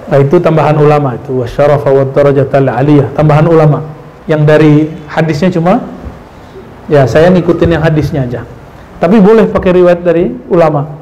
Nah, 0.09 0.19
itu 0.25 0.41
tambahan 0.41 0.81
ulama 0.81 1.21
itu. 1.21 1.45
Wasyarafa 1.45 1.93
wa 1.93 2.05
darajatal 2.09 2.65
aliyah, 2.65 3.13
tambahan 3.13 3.45
ulama. 3.45 3.85
Yang 4.25 4.43
dari 4.49 4.75
hadisnya 5.05 5.53
cuma 5.53 5.85
ya 6.89 7.05
saya 7.05 7.29
ngikutin 7.29 7.77
yang 7.77 7.85
hadisnya 7.85 8.25
aja. 8.25 8.41
Tapi 8.99 9.21
boleh 9.21 9.47
pakai 9.47 9.77
riwayat 9.77 10.01
dari 10.01 10.33
ulama. 10.49 10.98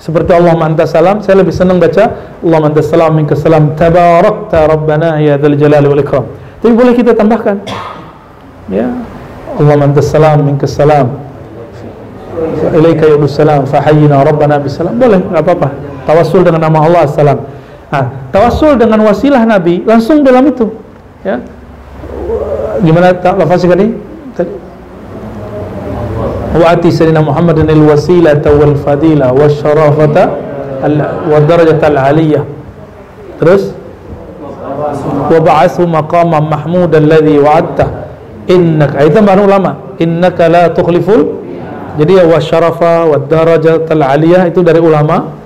Seperti 0.00 0.32
Allah 0.32 0.56
anta 0.56 0.88
salam 0.88 1.20
saya 1.20 1.44
lebih 1.44 1.52
senang 1.52 1.76
baca 1.76 2.08
Allah 2.40 2.60
anta 2.64 2.80
salam 2.80 3.12
minka 3.12 3.36
salam 3.36 3.76
tabarakta 3.76 4.64
rabbana 4.64 5.20
ya 5.20 5.36
dzal 5.36 5.52
jalali 5.60 5.86
wal 5.92 6.00
ikram. 6.00 6.24
Tapi 6.64 6.72
boleh 6.72 6.96
kita 6.96 7.12
tambahkan 7.12 7.60
ya 8.72 8.88
Allah 9.60 9.76
anta 9.76 10.00
salam 10.00 10.40
minka 10.40 10.64
salam 10.64 11.20
ilaika 12.72 13.12
yudus 13.12 13.36
salam 13.36 13.68
fahayyina 13.68 14.24
rabbana 14.24 14.56
bisalam 14.56 14.96
boleh 14.96 15.20
nggak 15.20 15.44
apa-apa. 15.44 15.68
Tawassul 16.08 16.48
dengan 16.48 16.64
nama 16.64 16.80
Allah 16.80 17.04
salam 17.04 17.44
nah, 17.92 18.04
tawassul 18.32 18.80
dengan 18.80 19.04
wasilah 19.04 19.44
Nabi 19.44 19.84
langsung 19.84 20.24
dalam 20.24 20.48
itu 20.48 20.72
ya. 21.20 21.44
Gimana 22.80 23.12
lafaznya 23.12 23.76
tadi 23.76 23.92
wasilata 27.86 28.50
wal 28.50 28.74
fadila 28.74 29.30
wasyarafata 29.32 30.22
wa 31.30 31.38
darajata 31.46 31.86
al 31.86 31.98
aliyah 31.98 32.44
terus 33.38 33.72
wa 35.30 35.38
ba'athu 35.38 35.86
maqaman 35.86 36.42
mahmud 36.50 36.90
alladhi 36.90 37.38
wa'adta 37.38 37.86
innaka 38.50 39.06
itu 39.06 39.18
baru 39.22 39.46
ulama 39.46 39.94
innaka 40.02 40.50
la 40.50 40.64
tukhliful 40.74 41.40
jadi 42.00 42.22
ya 42.22 42.24
wasyarafa 42.26 43.06
wa 43.06 43.18
darajat 43.18 43.86
al 43.90 44.02
aliyah 44.02 44.48
itu 44.48 44.62
dari 44.62 44.78
ulama. 44.80 45.36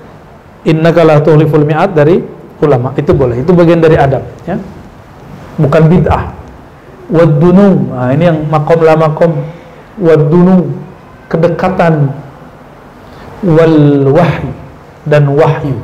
innaka 0.65 1.05
la 1.05 1.21
tukhliful 1.21 1.61
mi'at 1.61 1.93
dari 1.93 2.25
ulama. 2.57 2.89
Itu 2.97 3.13
boleh. 3.13 3.37
Itu 3.45 3.53
bagian 3.53 3.85
dari 3.85 4.01
adab 4.01 4.25
ya. 4.49 4.57
Bukan 5.61 5.83
bid'ah. 5.85 6.33
wadunu 7.05 7.93
nah, 7.93 8.09
ini 8.17 8.25
yang 8.33 8.49
makom 8.49 8.81
la 8.81 8.97
makom 8.97 9.31
wadunu 10.01 10.73
kedekatan 11.35 12.15
wal 13.43 14.09
wahyu 14.15 14.51
dan 15.03 15.27
wahyu. 15.27 15.77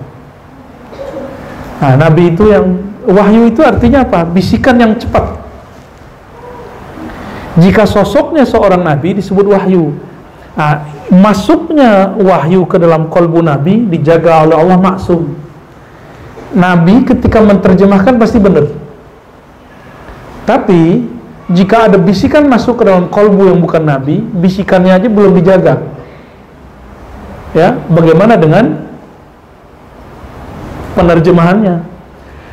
Nah 1.83 1.93
nabi 1.99 2.31
itu 2.31 2.47
yang 2.47 2.79
wahyu 3.03 3.51
itu 3.51 3.59
artinya 3.59 4.07
apa? 4.07 4.23
Bisikan 4.23 4.79
yang 4.79 4.95
cepat. 4.95 5.43
Jika 7.59 7.83
sosoknya 7.83 8.47
seorang 8.47 8.79
nabi 8.79 9.11
disebut 9.19 9.43
wahyu 9.51 9.91
nah, 10.55 10.87
masuknya 11.11 12.15
wahyu 12.15 12.63
ke 12.63 12.79
dalam 12.79 13.11
kolbu 13.11 13.43
nabi 13.43 13.83
dijaga 13.91 14.47
oleh 14.47 14.55
Allah 14.55 14.79
maksum. 14.79 15.35
Nabi 16.51 17.03
ketika 17.03 17.43
menerjemahkan 17.43 18.15
pasti 18.15 18.39
benar. 18.39 18.71
Tapi 20.47 21.10
jika 21.53 21.91
ada 21.91 21.97
bisikan 21.99 22.47
masuk 22.47 22.81
ke 22.81 22.83
dalam 22.87 23.07
kolbu 23.07 23.51
yang 23.51 23.59
bukan 23.59 23.83
nabi, 23.83 24.19
bisikannya 24.19 24.95
aja 24.95 25.07
belum 25.07 25.35
dijaga. 25.37 25.83
Ya, 27.51 27.75
bagaimana 27.91 28.39
dengan 28.39 28.87
penerjemahannya? 30.95 31.83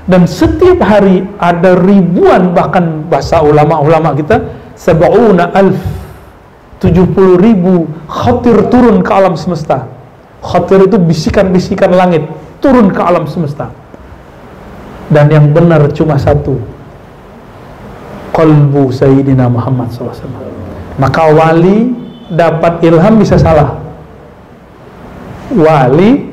Dan 0.08 0.24
setiap 0.24 0.80
hari 0.82 1.22
ada 1.36 1.76
ribuan 1.76 2.56
bahkan 2.56 3.04
bahasa 3.06 3.44
ulama-ulama 3.44 4.16
kita 4.16 4.40
sab'una 4.72 5.52
alf 5.52 5.76
70 6.78 7.42
ribu 7.42 7.90
khatir 8.06 8.70
turun 8.70 9.02
ke 9.02 9.10
alam 9.10 9.34
semesta 9.34 9.90
khatir 10.38 10.86
itu 10.86 10.96
bisikan-bisikan 10.96 11.90
langit 11.90 12.22
turun 12.62 12.94
ke 12.94 13.02
alam 13.02 13.26
semesta 13.26 13.74
dan 15.10 15.26
yang 15.26 15.50
benar 15.50 15.90
cuma 15.90 16.14
satu 16.14 16.62
qalbu 18.38 18.94
Sayyidina 18.94 19.50
Muhammad 19.50 19.90
SAW 19.90 20.14
maka 20.98 21.30
wali 21.30 21.94
dapat 22.28 22.82
ilham 22.82 23.22
bisa 23.22 23.38
salah. 23.38 23.78
Wali 25.54 26.26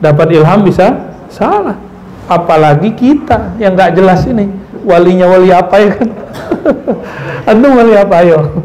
dapat 0.00 0.32
ilham 0.32 0.64
bisa 0.64 0.96
salah. 1.28 1.76
Apalagi 2.24 2.96
kita 2.96 3.54
yang 3.60 3.76
nggak 3.76 3.94
jelas 3.94 4.24
ini. 4.24 4.48
Walinya 4.88 5.28
wali 5.28 5.52
apa 5.52 5.76
ya 5.76 5.90
kan? 5.92 6.08
Antum 7.52 7.76
wali 7.76 7.92
apa 7.92 8.14
ayo? 8.24 8.64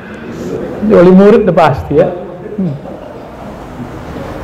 Wali 0.96 1.12
murid 1.12 1.44
udah 1.44 1.56
pasti 1.56 2.00
ya. 2.00 2.08
Hmm. 2.08 2.76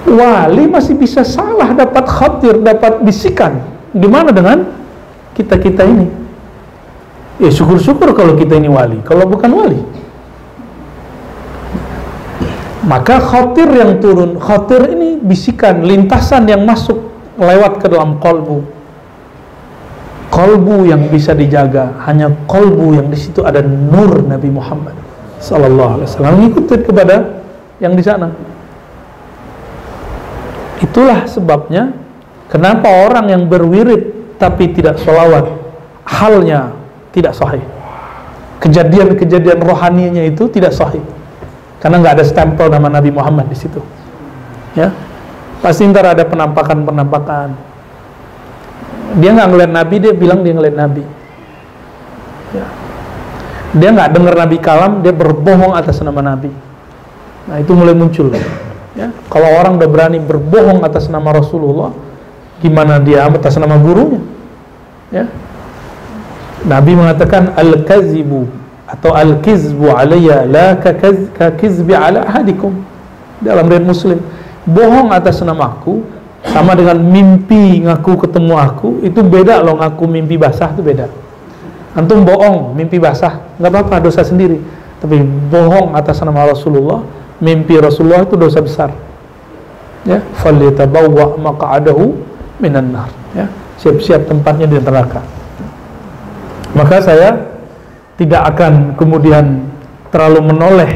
wali 0.07 0.65
masih 0.69 0.95
bisa 0.97 1.25
salah 1.25 1.73
dapat 1.73 2.05
khatir 2.05 2.61
dapat 2.61 3.01
bisikan. 3.01 3.57
Gimana 3.97 4.37
dengan 4.37 4.69
kita-kita 5.33 5.85
ini 5.89 6.26
Ya 7.37 7.53
syukur-syukur 7.53 8.17
kalau 8.17 8.33
kita 8.33 8.57
ini 8.57 8.73
wali. 8.73 8.99
Kalau 9.05 9.29
bukan 9.29 9.51
wali. 9.53 9.81
Maka 12.87 13.19
khotir 13.19 13.67
yang 13.75 13.99
turun 13.99 14.39
Khotir 14.39 14.95
ini 14.95 15.19
bisikan 15.19 15.83
Lintasan 15.83 16.47
yang 16.47 16.63
masuk 16.63 17.13
Lewat 17.37 17.85
ke 17.85 17.93
dalam 17.93 18.17
kolbu. 18.17 18.65
Kolbu 20.33 20.89
yang 20.89 21.13
bisa 21.13 21.37
dijaga. 21.37 22.01
Hanya 22.09 22.33
kolbu 22.49 22.97
yang 22.97 23.13
di 23.13 23.19
situ 23.21 23.45
ada 23.45 23.61
nur 23.61 24.25
Nabi 24.25 24.49
Muhammad 24.49 24.97
Sallallahu 25.37 26.01
alaihi 26.01 26.09
wasallam. 26.09 26.35
Ngikutin 26.41 26.81
kepada 26.89 27.17
yang 27.85 27.93
di 27.93 28.01
sana. 28.01 28.33
Itulah 30.81 31.29
sebabnya 31.29 31.93
Kenapa 32.49 32.89
orang 32.89 33.29
yang 33.33 33.43
berwirid 33.49 34.37
Tapi 34.41 34.73
tidak 34.73 35.01
sholawat 35.01 35.49
Halnya 36.05 36.86
tidak 37.17 37.33
sahih. 37.33 37.65
Kejadian-kejadian 38.61 39.65
rohaninya 39.65 40.21
itu 40.29 40.53
tidak 40.53 40.77
sahih. 40.77 41.01
Karena 41.81 42.05
nggak 42.05 42.21
ada 42.21 42.25
stempel 42.29 42.69
nama 42.69 42.93
Nabi 42.93 43.09
Muhammad 43.09 43.49
di 43.49 43.57
situ. 43.57 43.81
Ya? 44.77 44.93
Pasti 45.65 45.89
ntar 45.89 46.13
ada 46.13 46.29
penampakan-penampakan. 46.29 47.57
Dia 49.17 49.31
nggak 49.33 49.49
ngeliat 49.49 49.73
Nabi 49.73 49.97
dia 49.97 50.13
bilang 50.13 50.45
dia 50.45 50.53
ngeliat 50.53 50.77
Nabi. 50.77 51.05
Ya. 52.53 52.67
dia 53.77 53.91
nggak 53.93 54.15
dengar 54.15 54.39
Nabi 54.39 54.57
kalam 54.63 55.03
dia 55.03 55.13
berbohong 55.13 55.73
atas 55.73 56.05
nama 56.05 56.21
Nabi. 56.21 56.53
Nah 57.49 57.57
itu 57.61 57.73
mulai 57.73 57.97
muncul. 57.97 58.33
Ya? 58.97 59.13
Kalau 59.33 59.49
orang 59.57 59.81
udah 59.81 59.89
berani 59.89 60.21
berbohong 60.21 60.85
atas 60.85 61.09
nama 61.09 61.33
Rasulullah 61.33 61.93
gimana 62.61 62.97
dia 63.01 63.29
atas 63.29 63.57
nama 63.61 63.77
gurunya? 63.77 64.21
Ya 65.13 65.29
Nabi 66.65 66.97
mengatakan 66.97 67.53
al-kazibu 67.53 68.49
atau 68.87 69.13
al-kizbu 69.13 69.93
alayya 69.93 70.49
la 70.49 70.79
ka 70.81 70.95
kizbi 71.59 71.93
ala 71.93 72.25
ahadikum. 72.25 72.73
Dalam 73.43 73.69
riwayat 73.69 73.85
Muslim. 73.85 74.19
Bohong 74.65 75.13
atas 75.13 75.45
namaku 75.45 76.01
sama 76.47 76.73
dengan 76.73 76.97
mimpi 76.97 77.85
ngaku 77.85 78.25
ketemu 78.25 78.55
aku 78.57 78.89
itu 79.05 79.21
beda 79.21 79.61
loh 79.61 79.77
ngaku 79.77 80.05
mimpi 80.09 80.41
basah 80.41 80.73
itu 80.73 80.81
beda. 80.81 81.13
Antum 81.93 82.25
bohong 82.25 82.73
mimpi 82.73 82.97
basah 82.97 83.43
nggak 83.61 83.71
apa-apa 83.71 84.09
dosa 84.09 84.25
sendiri. 84.25 84.57
Tapi 84.97 85.21
bohong 85.53 85.93
atas 85.93 86.25
nama 86.25 86.49
Rasulullah 86.49 87.05
mimpi 87.43 87.77
Rasulullah 87.77 88.25
itu 88.25 88.35
dosa 88.35 88.65
besar. 88.65 88.91
Ya 90.09 90.25
falyatabawwa 90.41 91.37
maq'adahu 91.37 92.17
minan 92.65 92.97
nar. 92.97 93.13
Ya 93.37 93.53
siap-siap 93.77 94.25
tempatnya 94.25 94.65
di 94.65 94.81
neraka 94.81 95.36
maka 96.77 97.01
saya 97.01 97.57
tidak 98.21 98.55
akan 98.55 98.97
kemudian 99.01 99.65
terlalu 100.13 100.53
menoleh 100.53 100.93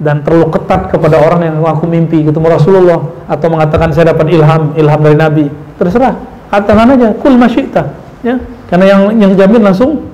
dan 0.00 0.24
terlalu 0.24 0.48
ketat 0.54 0.88
kepada 0.88 1.20
orang 1.20 1.44
yang 1.44 1.60
mengaku 1.60 1.84
mimpi 1.84 2.24
ketemu 2.24 2.46
Rasulullah 2.48 2.98
atau 3.28 3.46
mengatakan 3.52 3.92
saya 3.92 4.16
dapat 4.16 4.32
ilham 4.32 4.72
ilham 4.78 5.00
dari 5.02 5.16
Nabi. 5.18 5.44
Terserah 5.76 6.14
katakan 6.48 6.96
aja 6.96 7.08
kul 7.18 7.34
masyita 7.36 7.82
ya. 8.24 8.38
Karena 8.70 8.86
yang 8.86 9.00
yang 9.18 9.32
jamin 9.34 9.60
langsung 9.66 10.06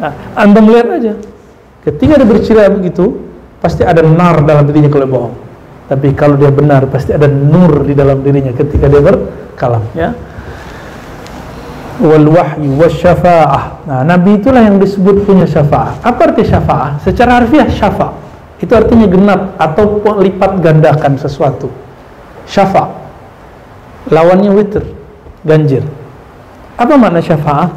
nah, 0.00 0.12
anda 0.34 0.58
melihat 0.58 0.96
aja. 0.96 1.12
Ketika 1.84 2.18
dia 2.20 2.26
bercerita 2.28 2.68
begitu 2.72 3.20
pasti 3.60 3.84
ada 3.84 4.00
nar 4.00 4.42
dalam 4.42 4.64
dirinya 4.66 4.90
kalau 4.90 5.06
bohong. 5.06 5.34
Tapi 5.86 6.14
kalau 6.16 6.34
dia 6.38 6.50
benar 6.50 6.86
pasti 6.90 7.14
ada 7.14 7.26
nur 7.28 7.86
di 7.86 7.94
dalam 7.94 8.24
dirinya 8.24 8.50
ketika 8.54 8.86
dia 8.86 9.02
berkalam 9.02 9.82
ya 9.94 10.14
wal 12.00 12.26
wahyu 12.32 12.80
syafa'ah. 12.88 13.84
Nah, 13.84 14.00
nabi 14.02 14.40
itulah 14.40 14.64
yang 14.64 14.80
disebut 14.80 15.28
punya 15.28 15.44
syafaat. 15.44 16.00
Apa 16.00 16.32
arti 16.32 16.48
syafaat? 16.48 17.04
Secara 17.04 17.40
harfiah 17.40 17.68
syafa. 17.68 18.16
Itu 18.60 18.72
artinya 18.76 19.08
genap 19.08 19.56
atau 19.56 20.00
lipat 20.20 20.60
gandakan 20.60 21.16
sesuatu. 21.20 21.68
Syafa. 22.48 22.88
Lawannya 24.08 24.50
witr, 24.56 24.84
ganjil. 25.44 25.84
Apa 26.80 26.96
makna 26.96 27.20
syafaat? 27.20 27.72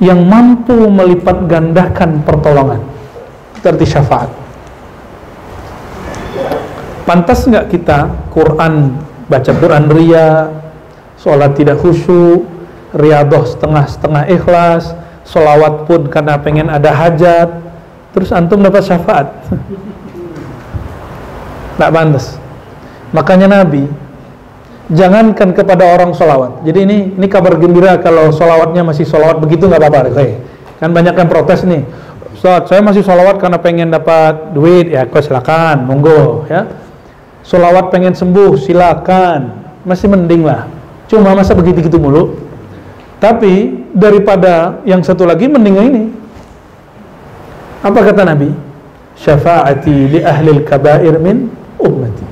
Yang 0.00 0.20
mampu 0.24 0.76
melipat 0.88 1.48
gandakan 1.48 2.20
pertolongan. 2.24 2.80
Itu 3.56 3.64
arti 3.68 3.86
syafaat. 3.88 4.30
Pantas 7.06 7.46
nggak 7.46 7.70
kita 7.70 8.10
Quran 8.34 8.98
baca 9.30 9.52
Quran 9.54 9.84
ria, 9.90 10.50
sholat 11.22 11.54
tidak 11.54 11.78
khusyuk, 11.78 12.55
riadoh 12.96 13.44
setengah-setengah 13.44 14.32
ikhlas 14.32 14.96
solawat 15.28 15.84
pun 15.84 16.08
karena 16.08 16.40
pengen 16.40 16.72
ada 16.72 16.90
hajat 16.96 17.52
terus 18.16 18.32
antum 18.32 18.64
dapat 18.64 18.82
syafaat. 18.82 19.28
Tak 21.76 21.92
pantas. 21.92 22.40
Makanya 23.12 23.52
Nabi 23.52 23.84
jangankan 24.88 25.52
kepada 25.52 25.84
orang 25.92 26.16
solawat 26.16 26.64
jadi 26.64 26.88
ini 26.88 27.12
ini 27.20 27.26
kabar 27.28 27.58
gembira 27.60 28.00
kalau 28.00 28.32
solawatnya 28.32 28.80
masih 28.80 29.04
solawat 29.04 29.44
begitu 29.44 29.68
nggak 29.68 29.84
apa-apa. 29.84 30.08
Okay. 30.16 30.40
kan 30.80 30.96
banyak 30.96 31.12
yang 31.12 31.28
protes 31.28 31.68
nih. 31.68 31.84
Ustaz, 32.32 32.72
saya 32.72 32.80
masih 32.80 33.04
solawat 33.04 33.36
karena 33.36 33.60
pengen 33.60 33.92
dapat 33.92 34.56
duit. 34.56 34.88
Ya 34.88 35.04
kau 35.04 35.20
silakan 35.20 35.84
monggo 35.84 36.48
ya. 36.48 36.64
Solawat 37.44 37.92
pengen 37.92 38.16
sembuh 38.16 38.56
silakan. 38.56 39.52
Masih 39.84 40.08
mending 40.08 40.48
lah. 40.48 40.64
Cuma 41.12 41.36
masa 41.36 41.52
begitu 41.52 41.84
gitu 41.84 42.00
mulu 42.00 42.45
tapi 43.16 43.72
daripada 43.96 44.84
yang 44.84 45.00
satu 45.00 45.24
lagi 45.24 45.48
mending 45.48 45.76
ini. 45.80 46.04
Apa 47.80 48.04
kata 48.04 48.28
Nabi? 48.28 48.52
Syafaati 49.16 50.16
li 50.16 50.20
ahli 50.20 50.60
kabair 50.60 51.16
min 51.16 51.48
ummati. 51.80 52.24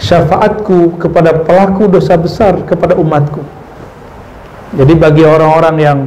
Syafaatku 0.00 0.96
kepada 0.96 1.36
pelaku 1.44 1.84
dosa 1.86 2.16
besar 2.16 2.56
kepada 2.64 2.96
umatku. 2.96 3.44
Jadi 4.72 4.94
bagi 4.96 5.22
orang-orang 5.28 5.76
yang 5.76 5.98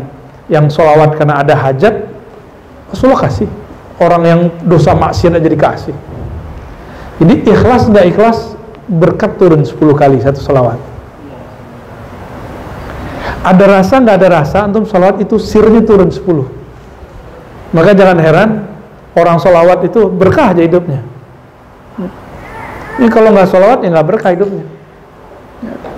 yang 0.50 0.66
solawat 0.74 1.14
karena 1.22 1.46
ada 1.46 1.54
hajat 1.54 2.10
Rasulullah 2.90 3.30
kasih. 3.30 3.50
Orang 4.02 4.24
yang 4.26 4.42
dosa 4.66 4.98
maksiat 4.98 5.38
aja 5.38 5.50
dikasih. 5.50 5.96
Jadi 7.22 7.34
ikhlas 7.48 7.88
tidak 7.88 8.06
ikhlas 8.12 8.38
berkat 8.90 9.38
turun 9.38 9.64
10 9.64 9.80
kali 9.96 10.18
satu 10.20 10.42
solawat 10.42 10.95
ada 13.46 13.66
rasa 13.70 14.02
nggak 14.02 14.16
ada 14.18 14.30
rasa 14.42 14.58
antum 14.66 14.90
solawat 14.90 15.22
itu 15.22 15.38
sirnya 15.38 15.86
turun 15.86 16.10
10 16.10 16.26
maka 17.78 17.94
jangan 17.94 18.18
heran 18.18 18.50
orang 19.14 19.38
solawat 19.38 19.86
itu 19.86 20.10
berkah 20.10 20.52
aja 20.52 20.66
hidupnya 20.66 21.06
ini 22.96 23.08
kalau 23.12 23.36
nggak 23.36 23.48
sholawat 23.52 23.84
ya 23.84 23.90
nggak 23.92 24.08
berkah 24.08 24.32
hidupnya. 24.32 24.66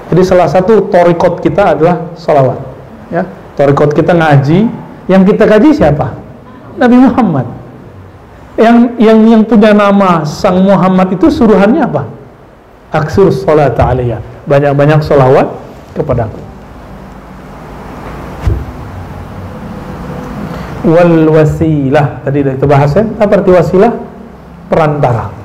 Jadi 0.07 0.21
salah 0.25 0.49
satu 0.49 0.89
torikot 0.89 1.43
kita 1.45 1.77
adalah 1.77 2.09
sholawat. 2.17 2.59
Ya, 3.13 3.23
torikot 3.53 3.93
kita 3.93 4.17
ngaji. 4.17 4.65
Yang 5.07 5.21
kita 5.33 5.43
kaji 5.45 5.69
siapa? 5.77 6.17
Nabi 6.75 6.97
Muhammad. 6.97 7.47
Yang 8.57 8.77
yang 8.97 9.19
yang 9.29 9.41
punya 9.45 9.71
nama 9.77 10.25
Sang 10.25 10.57
Muhammad 10.65 11.13
itu 11.13 11.29
suruhannya 11.29 11.85
apa? 11.85 12.09
Aksur 12.89 13.29
sholat 13.29 13.77
alaiya. 13.77 14.17
Banyak-banyak 14.49 15.05
sholawat 15.05 15.53
kepadaku. 15.93 16.46
Wal 20.87 21.27
wasilah. 21.27 22.23
Tadi 22.23 22.37
kita 22.47 22.63
ya. 22.63 23.03
Apa 23.19 23.31
arti 23.43 23.51
wasilah? 23.51 23.91
Perantara 24.67 25.37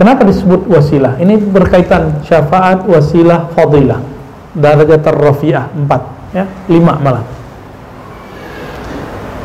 Kenapa 0.00 0.24
disebut 0.24 0.64
wasilah? 0.64 1.20
Ini 1.20 1.36
berkaitan 1.36 2.24
syafaat, 2.24 2.88
wasilah, 2.88 3.52
fadilah. 3.52 4.00
Darajat 4.56 5.04
rafi'ah, 5.04 5.68
empat. 5.76 6.02
Ya, 6.32 6.48
lima 6.72 6.96
malah. 6.96 7.20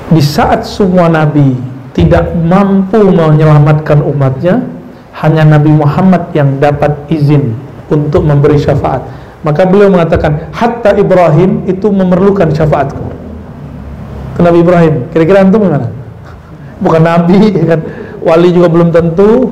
Di 0.08 0.24
saat 0.24 0.64
semua 0.64 1.12
nabi 1.12 1.60
tidak 1.92 2.32
mampu 2.40 3.04
menyelamatkan 3.04 4.00
umatnya, 4.00 4.64
hanya 5.20 5.44
Nabi 5.44 5.76
Muhammad 5.76 6.32
yang 6.32 6.56
dapat 6.60 6.92
izin 7.12 7.52
untuk 7.92 8.24
memberi 8.24 8.56
syafaat. 8.56 9.04
Maka 9.44 9.68
beliau 9.68 9.92
mengatakan, 9.92 10.56
hatta 10.56 10.96
Ibrahim 10.96 11.68
itu 11.68 11.88
memerlukan 11.92 12.52
syafaatku. 12.56 13.15
Itu 14.36 14.44
Nabi 14.44 14.60
Ibrahim. 14.60 15.08
Kira-kira 15.16 15.48
antum 15.48 15.64
gimana? 15.64 15.88
Bukan 16.84 17.02
nabi, 17.02 17.56
kan? 17.64 17.80
Wali 18.20 18.52
juga 18.52 18.68
belum 18.68 18.92
tentu 18.92 19.48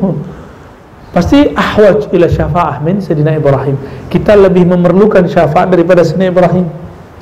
Pasti 1.13 1.45
ahwaj 1.53 2.09
ila 2.09 2.25
syafa'ah 2.25 2.81
min 2.81 2.97
Sayyidina 2.97 3.37
Ibrahim. 3.37 3.77
Kita 4.09 4.33
lebih 4.33 4.65
memerlukan 4.65 5.21
syafaat 5.29 5.69
daripada 5.69 6.01
Sayyidina 6.01 6.33
Ibrahim. 6.33 6.65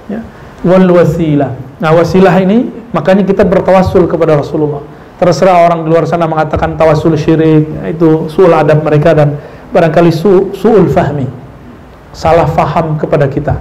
Ya. 0.07 0.23
Wal 0.63 0.87
wasilah. 0.87 1.51
Nah, 1.83 1.91
wasilah 1.91 2.31
ini 2.39 2.71
makanya 2.95 3.27
kita 3.27 3.43
bertawasul 3.43 4.07
kepada 4.07 4.39
Rasulullah. 4.39 4.79
Terserah 5.19 5.67
orang 5.67 5.83
di 5.83 5.91
luar 5.91 6.07
sana 6.07 6.23
mengatakan 6.23 6.79
tawasul 6.79 7.19
syirik, 7.19 7.67
itu 7.91 8.31
suul 8.31 8.55
adab 8.55 8.79
mereka 8.79 9.11
dan 9.11 9.35
barangkali 9.75 10.09
su 10.09 10.55
fahmi. 10.95 11.27
Salah 12.15 12.47
faham 12.47 12.95
kepada 12.95 13.27
kita. 13.27 13.59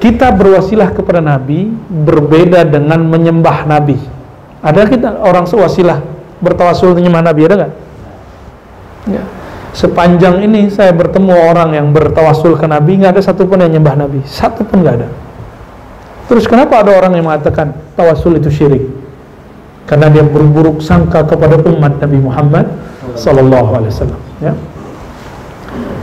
Kita 0.00 0.32
berwasilah 0.32 0.96
kepada 0.96 1.20
Nabi 1.20 1.68
berbeda 1.92 2.64
dengan 2.64 3.04
menyembah 3.04 3.68
Nabi. 3.68 4.00
Ada 4.64 4.88
kita 4.88 5.20
orang 5.20 5.44
sewasilah 5.44 6.00
bertawasul 6.40 6.96
menyembah 6.96 7.20
Nabi 7.20 7.40
ada 7.44 7.54
nggak? 7.60 7.72
Ya. 9.12 9.22
Sepanjang 9.76 10.40
ini 10.40 10.72
saya 10.72 10.96
bertemu 10.96 11.30
orang 11.30 11.76
yang 11.76 11.92
bertawasul 11.92 12.56
ke 12.56 12.64
Nabi 12.64 12.96
nggak 12.96 13.20
ada 13.20 13.22
satupun 13.22 13.60
yang 13.60 13.76
nyembah 13.76 14.08
Nabi. 14.08 14.24
Satu 14.24 14.64
pun 14.64 14.80
nggak 14.80 14.96
ada. 15.04 15.08
Terus 16.32 16.48
kenapa 16.48 16.80
ada 16.80 16.96
orang 16.96 17.20
yang 17.20 17.28
mengatakan 17.28 17.76
tawasul 17.92 18.40
itu 18.40 18.48
syirik? 18.48 18.88
Karena 19.84 20.08
dia 20.08 20.24
berburuk 20.24 20.80
sangka 20.80 21.28
kepada 21.28 21.60
umat 21.60 22.00
Nabi 22.00 22.18
Muhammad 22.24 22.66
sallallahu 23.20 23.70
alaihi 23.76 23.92
wasallam 23.92 24.20
ya. 24.40 24.52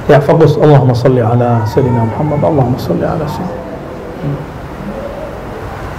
Ya 0.05 0.21
fokus. 0.21 0.53
Allahumma 0.55 0.93
salli 0.93 1.19
ala 1.19 1.65
sayyidina 1.65 2.07
Muhammad 2.13 2.39
Allahumma 2.45 2.77
salli 2.77 3.03
ala 3.03 3.25
sayyidina 3.25 3.66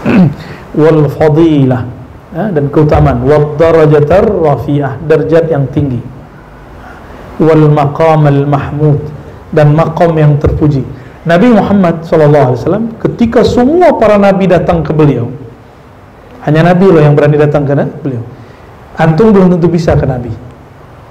wal 0.81 1.09
fadilah 1.13 1.83
ya, 2.33 2.45
dan 2.53 2.69
keutamaan 2.73 3.25
wad 3.25 3.57
darajatar 3.61 4.25
rafi'ah 4.25 5.01
derajat 5.05 5.53
yang 5.53 5.65
tinggi 5.69 6.01
wal 7.39 7.71
maqam 7.71 8.27
al 8.27 8.43
mahmud 8.45 8.99
dan 9.55 9.73
maqam 9.73 10.13
yang 10.19 10.37
terpuji. 10.37 10.85
Nabi 11.25 11.53
Muhammad 11.53 12.05
SAW 12.05 12.57
ketika 13.05 13.45
semua 13.45 13.97
para 13.97 14.17
nabi 14.17 14.49
datang 14.49 14.81
ke 14.81 14.93
beliau, 14.97 15.29
hanya 16.49 16.73
Nabi 16.73 16.89
loh 16.89 17.03
yang 17.03 17.13
berani 17.13 17.37
datang 17.37 17.69
ke 17.69 17.75
beliau. 18.01 18.25
Antum 18.99 19.31
belum 19.31 19.53
tentu 19.53 19.69
bisa 19.71 19.95
ke 19.95 20.09
Nabi, 20.09 20.33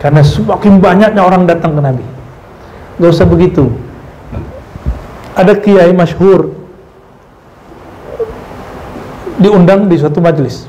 karena 0.01 0.25
semakin 0.25 0.81
banyaknya 0.81 1.21
orang 1.21 1.47
datang 1.47 1.77
ke 1.77 1.81
Nabi. 1.81 2.05
Gak 2.97 3.09
usah 3.13 3.27
begitu. 3.29 3.69
Ada 5.37 5.53
kiai 5.53 5.93
masyhur 5.93 6.49
diundang 9.37 9.89
di 9.89 9.95
suatu 9.97 10.21
majelis. 10.21 10.65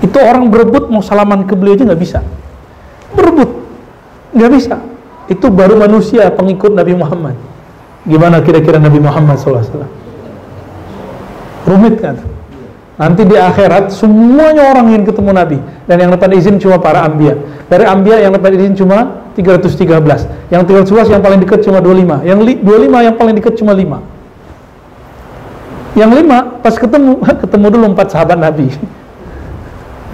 Itu 0.00 0.16
orang 0.16 0.48
berebut 0.48 0.88
mau 0.88 1.04
salaman 1.04 1.44
ke 1.44 1.54
beliau 1.54 1.76
aja 1.76 1.84
nggak 1.86 2.00
bisa. 2.00 2.20
Berebut 3.14 3.60
Nggak 4.30 4.50
bisa. 4.54 4.76
Itu 5.30 5.50
baru 5.50 5.78
manusia 5.78 6.26
pengikut 6.30 6.74
Nabi 6.74 6.94
Muhammad. 6.94 7.34
Gimana 8.06 8.42
kira-kira 8.42 8.80
Nabi 8.80 8.98
Muhammad 8.98 9.38
SAW? 9.38 9.86
Rumit 11.66 11.94
kan? 12.00 12.16
Nanti 13.00 13.24
di 13.24 13.36
akhirat 13.36 13.94
semuanya 13.96 14.76
orang 14.76 14.92
ingin 14.92 15.04
ketemu 15.08 15.30
Nabi 15.32 15.58
dan 15.88 15.96
yang 16.04 16.10
dapat 16.12 16.36
izin 16.36 16.60
cuma 16.60 16.76
para 16.76 17.00
ambia. 17.04 17.32
Dari 17.70 17.84
ambia 17.88 18.20
yang 18.20 18.36
dapat 18.36 18.60
izin 18.60 18.76
cuma 18.76 19.24
313. 19.32 20.52
Yang 20.52 20.62
311 20.68 21.14
yang 21.14 21.22
paling 21.24 21.40
dekat 21.40 21.60
cuma 21.64 21.78
25. 21.80 22.28
Yang 22.28 22.38
25 22.60 23.06
yang 23.06 23.16
paling 23.16 23.34
dekat 23.38 23.54
cuma 23.56 23.72
5. 23.72 24.19
Yang 26.00 26.24
5 26.24 26.64
pas 26.64 26.74
ketemu 26.80 27.12
ketemu 27.44 27.66
dulu 27.68 27.84
empat 27.92 28.08
sahabat 28.16 28.38
Nabi. 28.40 28.72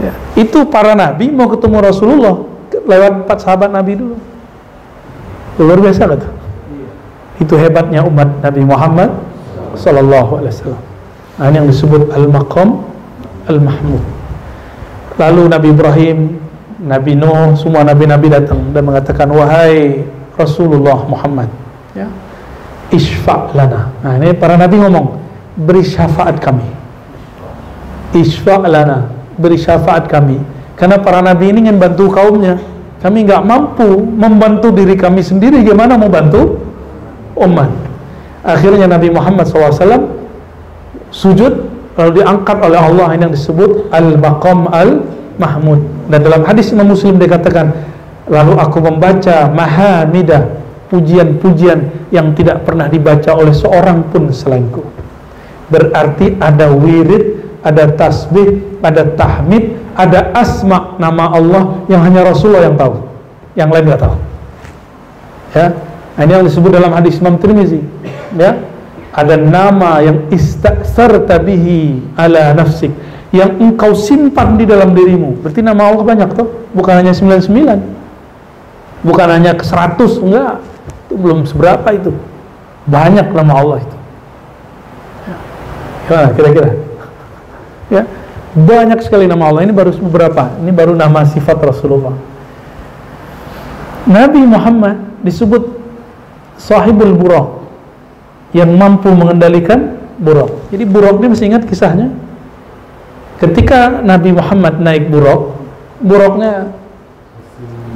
Ya. 0.03 0.12
Itu 0.35 0.66
para 0.68 0.92
nabi 0.92 1.33
mau 1.33 1.49
ketemu 1.49 1.81
Rasulullah 1.81 2.37
lewat 2.85 3.25
empat 3.25 3.38
sahabat 3.40 3.70
Nabi 3.72 3.96
dulu. 3.96 4.16
Luar 5.57 5.81
biasa 5.81 6.05
kata 6.05 6.29
itu 7.40 7.55
hebatnya 7.57 8.05
umat 8.05 8.40
Nabi 8.40 8.62
Muhammad 8.64 9.11
Sallallahu 9.77 10.40
Alaihi 10.40 10.53
Wasallam. 10.53 10.83
Nah, 11.37 11.44
ini 11.53 11.57
yang 11.61 11.68
disebut 11.68 12.09
al-maqam 12.12 12.81
al-mahmud. 13.44 14.01
Lalu 15.16 15.42
Nabi 15.49 15.68
Ibrahim 15.72 16.18
Nabi 16.77 17.12
Nuh 17.16 17.57
semua 17.57 17.85
Nabi-Nabi 17.88 18.29
datang 18.29 18.61
dan 18.72 18.85
mengatakan 18.85 19.33
wahai 19.33 20.05
Rasulullah 20.37 21.09
Muhammad 21.09 21.49
ya 21.96 22.09
isfa' 22.92 23.57
lana. 23.57 23.90
Nah 24.05 24.12
ini 24.20 24.37
para 24.37 24.61
Nabi 24.61 24.77
ngomong 24.77 25.25
beri 25.57 25.83
syafaat 25.83 26.37
kami 26.38 26.69
isfa' 28.12 28.64
lana 28.69 29.09
beri 29.40 29.57
syafaat 29.57 30.09
kami 30.09 30.40
karena 30.77 31.01
para 31.01 31.25
nabi 31.25 31.51
ini 31.51 31.66
ingin 31.66 31.81
bantu 31.81 32.12
kaumnya. 32.12 32.61
Kami 33.01 33.25
nggak 33.25 33.42
mampu 33.45 33.88
membantu 33.97 34.69
diri 34.73 34.92
kami 34.92 35.25
sendiri. 35.25 35.64
Gimana 35.64 35.97
mau 35.97 36.12
bantu 36.12 36.61
umat? 37.37 37.73
Akhirnya 38.45 38.87
Nabi 38.87 39.11
Muhammad 39.11 39.49
SAW 39.49 40.16
sujud 41.11 41.53
lalu 41.97 42.11
diangkat 42.23 42.57
oleh 42.61 42.79
Allah 42.79 43.09
yang 43.16 43.33
disebut 43.33 43.88
al-maqam 43.90 44.69
al-mahmud. 44.71 45.81
Dan 46.12 46.25
dalam 46.25 46.42
hadis 46.47 46.71
Imam 46.71 46.92
Muslim 46.92 47.16
dikatakan, 47.19 47.73
lalu 48.31 48.55
aku 48.55 48.79
membaca 48.85 49.51
mahamidah 49.51 50.47
pujian-pujian 50.92 52.11
yang 52.14 52.37
tidak 52.38 52.62
pernah 52.62 52.87
dibaca 52.87 53.35
oleh 53.35 53.51
seorang 53.51 54.07
pun 54.12 54.31
selainku. 54.31 54.95
Berarti 55.66 56.38
ada 56.38 56.70
wirid, 56.70 57.59
ada 57.66 57.90
tasbih, 57.90 58.79
ada 58.83 59.02
tahmid, 59.18 59.74
ada 59.98 60.31
asma 60.37 60.94
nama 61.00 61.35
Allah 61.35 61.83
yang 61.90 62.05
hanya 62.05 62.22
Rasulullah 62.29 62.68
yang 62.68 62.76
tahu 62.76 63.00
yang 63.57 63.72
lain 63.72 63.88
nggak 63.88 64.05
tahu 64.05 64.16
ya 65.57 65.72
Nah, 66.16 66.24
ini 66.24 66.33
yang 66.33 66.44
disebut 66.48 66.72
dalam 66.72 66.96
hadis 66.96 67.20
Imam 67.20 67.37
Tirmizi. 67.37 67.85
Ya, 68.40 68.57
ada 69.12 69.37
nama 69.37 70.00
yang 70.00 70.24
istasarta 70.33 71.37
bihi 71.37 72.00
ala 72.16 72.57
nafsik 72.57 72.88
yang 73.37 73.61
engkau 73.61 73.92
simpan 73.92 74.57
di 74.57 74.64
dalam 74.64 74.96
dirimu. 74.96 75.44
Berarti 75.44 75.61
nama 75.61 75.92
Allah 75.92 76.05
banyak 76.09 76.29
tuh, 76.33 76.48
bukan 76.72 77.05
hanya 77.05 77.12
99. 77.12 77.52
Bukan 79.05 79.29
hanya 79.29 79.52
ke 79.52 79.64
100, 79.68 80.24
enggak. 80.24 80.64
Itu 81.05 81.20
belum 81.20 81.44
seberapa 81.44 81.85
itu. 81.92 82.16
Banyak 82.88 83.37
nama 83.37 83.52
Allah 83.61 83.79
itu. 83.85 83.95
Ya, 86.07 86.31
kira-kira. 86.33 86.71
Ya, 87.90 88.03
banyak 88.55 89.03
sekali 89.03 89.27
nama 89.27 89.51
Allah. 89.51 89.66
Ini 89.66 89.75
baru 89.75 89.90
beberapa. 90.07 90.55
Ini 90.62 90.71
baru 90.71 90.95
nama 90.95 91.27
sifat 91.27 91.59
Rasulullah. 91.61 92.14
Nabi 94.07 94.47
Muhammad 94.47 95.03
disebut 95.27 95.83
sahibul 96.55 97.19
buraq 97.19 97.47
yang 98.55 98.71
mampu 98.79 99.11
mengendalikan 99.11 99.99
buraq. 100.23 100.71
Jadi 100.71 100.85
buraq 100.87 101.19
ini 101.19 101.29
masih 101.35 101.47
ingat 101.51 101.62
kisahnya? 101.66 102.14
Ketika 103.37 104.01
Nabi 104.01 104.33
Muhammad 104.33 104.81
naik 104.81 105.12
buraq, 105.12 105.53
buraqnya 106.01 106.73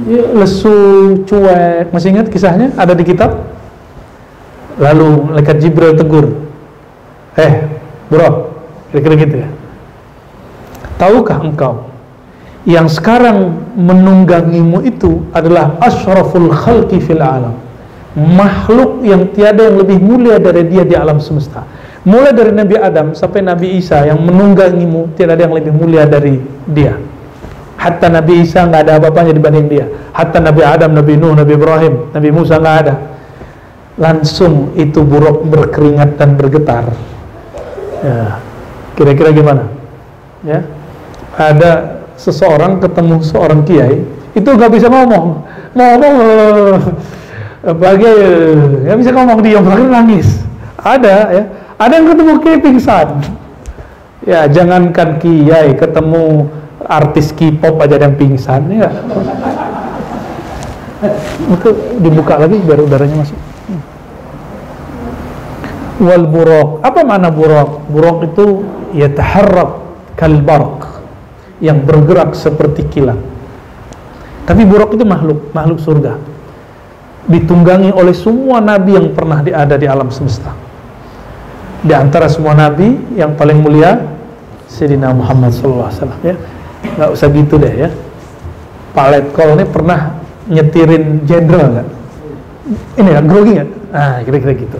ya, 0.05 0.21
lesu, 0.35 1.23
cuek. 1.25 1.89
Masih 1.89 2.13
ingat 2.13 2.27
kisahnya? 2.29 2.75
Ada 2.77 2.93
di 2.93 3.07
kitab? 3.07 3.49
Lalu 4.77 5.31
malaikat 5.31 5.57
Jibril 5.63 5.97
tegur. 5.97 6.45
Eh, 7.39 7.80
buraq. 8.11 8.35
Kira-kira 8.91 9.15
gitu 9.23 9.35
ya. 9.47 9.49
Tahukah 10.99 11.39
engkau 11.41 11.87
yang 12.67 12.85
sekarang 12.85 13.57
menunggangimu 13.73 14.85
itu 14.85 15.25
adalah 15.33 15.81
asyraful 15.81 16.53
khalqi 16.53 17.01
fil 17.01 17.23
alam. 17.23 17.57
Makhluk 18.13 19.01
yang 19.01 19.31
tiada 19.31 19.71
yang 19.71 19.81
lebih 19.81 19.97
mulia 19.97 20.37
dari 20.37 20.67
dia 20.67 20.83
di 20.83 20.93
alam 20.93 21.17
semesta. 21.17 21.63
Mulai 22.03 22.35
dari 22.35 22.51
Nabi 22.51 22.75
Adam 22.75 23.15
sampai 23.15 23.45
Nabi 23.45 23.79
Isa 23.79 24.03
yang 24.03 24.19
menunggangimu 24.21 25.15
tiada 25.15 25.37
ada 25.37 25.47
yang 25.47 25.55
lebih 25.55 25.73
mulia 25.73 26.03
dari 26.05 26.37
dia. 26.67 26.99
Hatta 27.81 28.11
Nabi 28.11 28.45
Isa 28.45 28.67
nggak 28.67 28.81
ada 28.85 28.93
apa-apanya 29.01 29.33
dibanding 29.33 29.65
dia. 29.65 29.85
Hatta 30.13 30.37
Nabi 30.37 30.61
Adam, 30.61 30.93
Nabi 30.93 31.17
Nuh, 31.17 31.33
Nabi 31.33 31.53
Ibrahim 31.57 32.13
Nabi 32.13 32.29
Musa 32.29 32.61
nggak 32.61 32.77
ada. 32.85 32.95
Langsung 33.97 34.75
itu 34.77 35.01
buruk 35.01 35.45
berkeringat 35.49 36.19
dan 36.19 36.37
bergetar 36.37 36.93
ya. 38.01 38.41
Kira-kira 38.97 39.29
gimana? 39.33 39.63
Ya. 40.45 40.65
Ada 41.37 42.03
seseorang 42.19 42.77
ketemu 42.83 43.23
seorang 43.23 43.63
kiai 43.65 44.03
itu 44.35 44.45
nggak 44.45 44.71
bisa 44.73 44.91
ngomong. 44.91 45.41
Ngomong 45.73 46.13
bagi 47.79 48.13
ya 48.85 48.93
bisa 48.99 49.09
ngomong 49.15 49.39
diam 49.41 49.65
lagi 49.65 49.85
nangis. 49.87 50.27
Ada 50.81 51.15
ya. 51.31 51.43
Ada 51.81 51.93
yang 51.97 52.07
ketemu 52.13 52.33
kiai 52.43 52.59
pingsan. 52.61 53.09
Ya 54.21 54.45
jangankan 54.45 55.17
kiai 55.17 55.73
ketemu 55.73 56.45
artis 56.85 57.33
K-pop 57.33 57.81
aja 57.81 57.97
yang 57.97 58.13
pingsan 58.17 58.69
ya. 58.69 58.89
Itu 61.49 61.97
dibuka 61.97 62.37
lagi 62.37 62.61
biar 62.61 62.85
udaranya 62.85 63.25
masuk 63.25 63.50
wal 66.01 66.25
buraq 66.25 66.81
apa 66.81 67.05
mana 67.05 67.29
buraq 67.29 67.85
buraq 67.87 68.17
itu 68.33 68.65
ya 68.97 69.07
taharrak 69.13 69.77
kal 70.17 70.33
yang 71.61 71.85
bergerak 71.85 72.33
seperti 72.33 72.89
kilat 72.89 73.21
tapi 74.49 74.65
buraq 74.65 74.97
itu 74.97 75.05
makhluk 75.05 75.53
makhluk 75.53 75.77
surga 75.77 76.17
ditunggangi 77.29 77.93
oleh 77.93 78.15
semua 78.15 78.63
nabi 78.63 78.97
yang 78.97 79.13
pernah 79.13 79.43
ada 79.43 79.75
di 79.77 79.85
alam 79.85 80.09
semesta. 80.09 80.53
Di 81.81 81.93
antara 81.93 82.29
semua 82.29 82.53
nabi 82.53 82.97
yang 83.17 83.33
paling 83.37 83.61
mulia 83.61 83.97
Sayyidina 84.69 85.13
Muhammad 85.13 85.53
SAW 85.53 85.89
ya. 86.25 86.35
Nggak 86.97 87.09
usah 87.13 87.27
gitu 87.29 87.55
deh 87.61 87.73
ya. 87.87 87.89
Pak 88.91 89.07
Letkol 89.13 89.55
ini 89.55 89.65
pernah 89.69 89.99
nyetirin 90.49 91.23
jenderal 91.23 91.79
nggak? 91.79 91.87
Ini 92.99 93.09
ya, 93.09 93.19
grogi 93.23 93.51
nggak? 93.55 93.69
Ah, 93.91 94.17
kira-kira 94.23 94.53
gitu. 94.55 94.77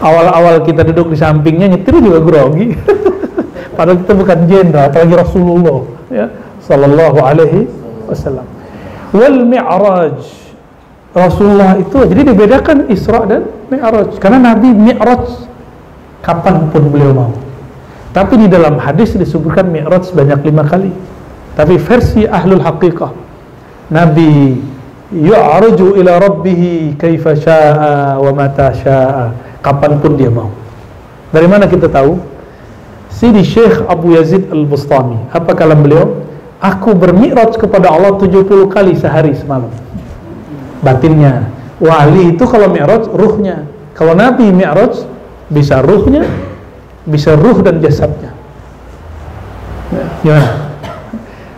Awal-awal 0.00 0.64
kita 0.64 0.80
duduk 0.88 1.12
di 1.12 1.18
sampingnya 1.20 1.68
nyetir 1.76 1.92
juga 2.00 2.24
grogi. 2.24 2.72
Padahal 3.76 4.00
kita 4.00 4.12
bukan 4.16 4.38
jenderal, 4.48 4.88
apalagi 4.88 5.14
Rasulullah 5.16 5.78
ya, 6.08 6.26
Sallallahu 6.64 7.18
Alaihi 7.20 7.68
Wasallam. 8.08 8.44
Wal 9.12 9.44
mi'raj. 9.44 10.20
Rasulullah 11.10 11.74
itu 11.74 12.06
jadi 12.06 12.22
dibedakan 12.22 12.86
Isra 12.86 13.26
dan 13.26 13.50
Mi'raj. 13.66 14.14
Karena 14.22 14.54
Nabi 14.54 14.70
Mi'raj 14.70 15.26
kapan 16.22 16.70
pun 16.70 16.86
beliau 16.86 17.10
mau. 17.10 17.32
Tapi 18.14 18.38
di 18.38 18.46
dalam 18.46 18.78
hadis 18.78 19.18
disebutkan 19.18 19.66
Mi'raj 19.68 20.06
sebanyak 20.14 20.38
lima 20.46 20.62
kali. 20.62 20.94
Tapi 21.58 21.74
versi 21.82 22.30
ahlul 22.30 22.62
haqiqah 22.62 23.10
Nabi 23.90 24.62
yu'aruju 25.10 25.98
ila 25.98 26.22
rabbihi 26.22 26.94
kaifa 26.94 27.34
sya'a 27.34 28.22
wa 28.22 28.30
mata 28.30 28.70
sya'a 28.70 29.49
kapan 29.60 30.00
pun 30.00 30.16
dia 30.16 30.28
mau. 30.32 30.52
Dari 31.30 31.46
mana 31.46 31.70
kita 31.70 31.86
tahu? 31.86 32.18
Sidi 33.10 33.44
Syekh 33.44 33.84
Abu 33.86 34.16
Yazid 34.16 34.48
Al-Bustami. 34.48 35.18
Apa 35.30 35.52
kalam 35.52 35.84
beliau? 35.84 36.24
Aku 36.60 36.92
bermi'raj 36.92 37.56
kepada 37.56 37.88
Allah 37.88 38.16
70 38.16 38.68
kali 38.68 38.92
sehari 38.96 39.32
semalam. 39.36 39.72
Batinnya. 40.84 41.48
Wali 41.80 42.36
itu 42.36 42.44
kalau 42.44 42.68
mi'raj 42.68 43.08
ruhnya. 43.08 43.64
Kalau 43.96 44.12
nabi 44.12 44.48
mi'raj 44.52 45.04
bisa 45.48 45.80
ruhnya 45.80 46.24
bisa 47.08 47.32
ruh 47.36 47.60
dan 47.64 47.80
jasadnya. 47.80 48.36
Gimana 50.20 50.70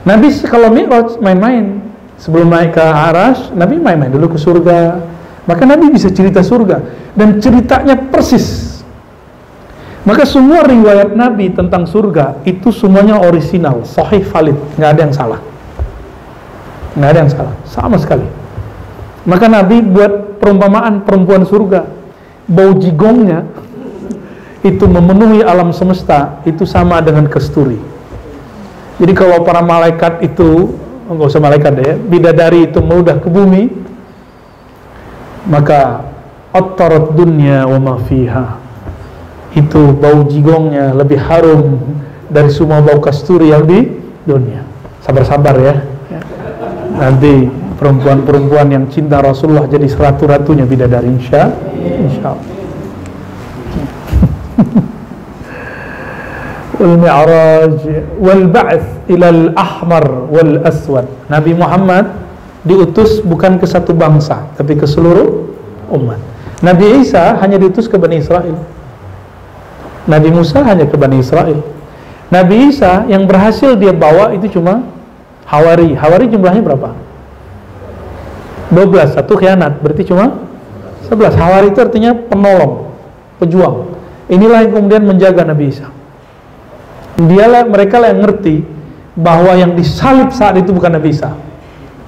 nabi 0.07 0.31
kalau 0.47 0.71
mi'raj 0.71 1.19
main-main. 1.19 1.83
Sebelum 2.23 2.55
naik 2.55 2.79
ke 2.79 2.83
aras 2.83 3.51
nabi 3.51 3.83
main-main 3.83 4.11
dulu 4.11 4.35
ke 4.35 4.39
surga 4.39 5.03
maka 5.49 5.63
nabi 5.67 5.91
bisa 5.91 6.11
cerita 6.11 6.41
surga 6.45 6.83
dan 7.19 7.43
ceritanya 7.43 7.99
persis 7.99 8.73
maka 10.03 10.27
semua 10.27 10.67
riwayat 10.67 11.15
Nabi 11.15 11.55
tentang 11.55 11.87
surga 11.87 12.43
itu 12.43 12.75
semuanya 12.75 13.23
orisinal, 13.23 13.87
sahih 13.87 14.27
valid, 14.27 14.59
nggak 14.75 14.91
ada 14.99 15.01
yang 15.07 15.15
salah. 15.15 15.41
Nggak 16.99 17.11
ada 17.15 17.19
yang 17.23 17.31
salah, 17.31 17.55
sama 17.71 17.97
sekali. 18.03 18.27
Maka 19.23 19.47
Nabi 19.47 19.79
buat 19.79 20.43
perumpamaan 20.43 21.07
perempuan 21.07 21.47
surga, 21.47 21.87
bau 22.51 22.75
jigongnya 22.83 23.47
itu 24.75 24.83
memenuhi 24.91 25.47
alam 25.47 25.71
semesta, 25.71 26.43
itu 26.43 26.67
sama 26.67 26.99
dengan 26.99 27.31
kesturi. 27.31 27.79
Jadi 28.99 29.13
kalau 29.15 29.47
para 29.47 29.63
malaikat 29.63 30.19
itu, 30.27 30.75
nggak 31.07 31.31
usah 31.31 31.39
malaikat 31.39 31.73
deh, 31.79 31.87
ya, 31.87 31.95
bidadari 31.95 32.67
itu 32.67 32.83
meludah 32.83 33.23
ke 33.23 33.31
bumi, 33.31 33.71
maka 35.47 36.05
attarat 36.53 37.17
dunya 37.17 37.65
wa 37.67 37.79
ma 37.81 37.97
fiha 38.05 38.63
itu 39.53 39.93
bau 39.97 40.25
jigongnya 40.25 40.95
lebih 40.97 41.21
harum 41.21 41.77
dari 42.33 42.49
semua 42.49 42.81
bau 42.81 42.97
kasturi 43.05 43.53
yang 43.53 43.69
di 43.69 43.85
dunia. 44.25 44.65
Sabar-sabar 45.05 45.61
ya. 45.61 45.77
Nanti 46.97 47.53
perempuan-perempuan 47.77 48.73
yang 48.73 48.89
cinta 48.89 49.21
Rasulullah 49.21 49.69
jadi 49.69 49.85
seratu-ratunya 49.91 50.65
bidadari 50.65 51.13
insya 51.13 51.53
insya 51.77 52.33
Allah. 52.33 52.49
wal 56.81 56.97
mi'raj 56.97 57.77
wal 58.17 58.49
ba'th 58.49 58.89
ila 59.13 59.29
al 59.29 59.53
ahmar 59.53 60.33
wal 60.33 60.65
aswad. 60.65 61.05
Nabi 61.29 61.53
Muhammad 61.53 62.22
diutus 62.63 63.19
bukan 63.23 63.59
ke 63.59 63.67
satu 63.67 63.91
bangsa 63.95 64.47
tapi 64.55 64.79
ke 64.79 64.87
seluruh 64.87 65.51
umat. 65.91 66.19
Nabi 66.63 67.03
Isa 67.03 67.35
hanya 67.43 67.59
diutus 67.59 67.91
ke 67.91 67.99
Bani 67.99 68.23
Israel. 68.23 68.55
Nabi 70.07 70.31
Musa 70.31 70.63
hanya 70.63 70.87
ke 70.87 70.95
Bani 70.95 71.19
Israel. 71.19 71.59
Nabi 72.31 72.71
Isa 72.71 73.07
yang 73.11 73.27
berhasil 73.27 73.75
dia 73.77 73.91
bawa 73.91 74.35
itu 74.35 74.59
cuma 74.59 74.87
Hawari. 75.47 75.93
Hawari 75.93 76.31
jumlahnya 76.31 76.63
berapa? 76.65 76.97
12. 78.73 79.13
Satu 79.13 79.37
khianat. 79.37 79.85
Berarti 79.85 80.07
cuma 80.09 80.49
11. 81.11 81.37
Hawari 81.37 81.75
itu 81.75 81.81
artinya 81.83 82.17
penolong, 82.17 82.89
pejuang. 83.37 83.93
Inilah 84.33 84.65
yang 84.65 84.73
kemudian 84.73 85.03
menjaga 85.05 85.45
Nabi 85.45 85.69
Isa. 85.69 85.93
Dialah 87.21 87.69
mereka 87.69 88.01
lah 88.01 88.17
yang 88.17 88.25
ngerti 88.25 88.65
bahwa 89.13 89.53
yang 89.53 89.77
disalib 89.77 90.33
saat 90.33 90.57
itu 90.57 90.73
bukan 90.73 90.97
Nabi 90.97 91.13
Isa. 91.13 91.37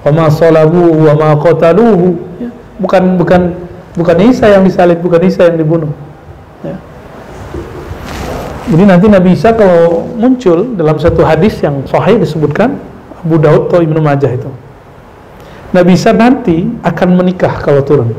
Wa 0.05 0.11
ma 0.13 0.25
salabuhu 0.29 1.09
wa 1.09 1.13
ma 1.17 1.29
qataluhu. 1.41 2.13
Ya, 2.37 2.53
bukan 2.77 3.17
bukan 3.17 3.41
bukan 3.97 4.17
Isa 4.29 4.53
yang 4.53 4.61
disalib, 4.61 5.01
bukan 5.01 5.25
Isa 5.25 5.49
yang 5.49 5.57
dibunuh. 5.57 5.89
Ya. 6.61 6.77
Jadi 8.69 8.83
nanti 8.85 9.05
Nabi 9.09 9.33
Isa 9.33 9.57
kalau 9.57 10.05
muncul 10.13 10.77
dalam 10.77 11.01
satu 11.01 11.25
hadis 11.25 11.57
yang 11.65 11.81
sahih 11.89 12.21
disebutkan 12.21 12.77
Abu 13.25 13.41
Daud 13.41 13.73
atau 13.73 13.81
Ibnu 13.81 13.97
Majah 13.97 14.29
itu. 14.29 14.49
Nabi 15.73 15.97
Isa 15.97 16.13
nanti 16.15 16.69
akan 16.85 17.19
menikah 17.19 17.59
kalau 17.59 17.83
turun 17.83 18.15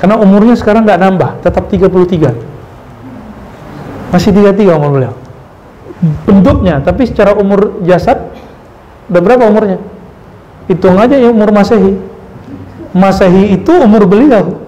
karena 0.00 0.16
umurnya 0.16 0.56
sekarang 0.56 0.88
nggak 0.88 0.96
nambah 0.96 1.30
tetap 1.44 1.68
33 1.68 2.32
masih 4.14 4.30
33 4.32 4.78
umur 4.80 4.90
beliau 4.96 5.14
bentuknya 6.24 6.80
tapi 6.80 7.04
secara 7.04 7.36
umur 7.36 7.84
jasad 7.84 8.16
udah 9.12 9.20
berapa 9.20 9.44
umurnya 9.44 9.76
hitung 10.70 10.94
aja 10.94 11.18
ya 11.18 11.34
umur 11.34 11.50
masehi. 11.50 11.98
Masehi 12.94 13.58
itu 13.58 13.72
umur 13.74 14.06
beliau. 14.06 14.62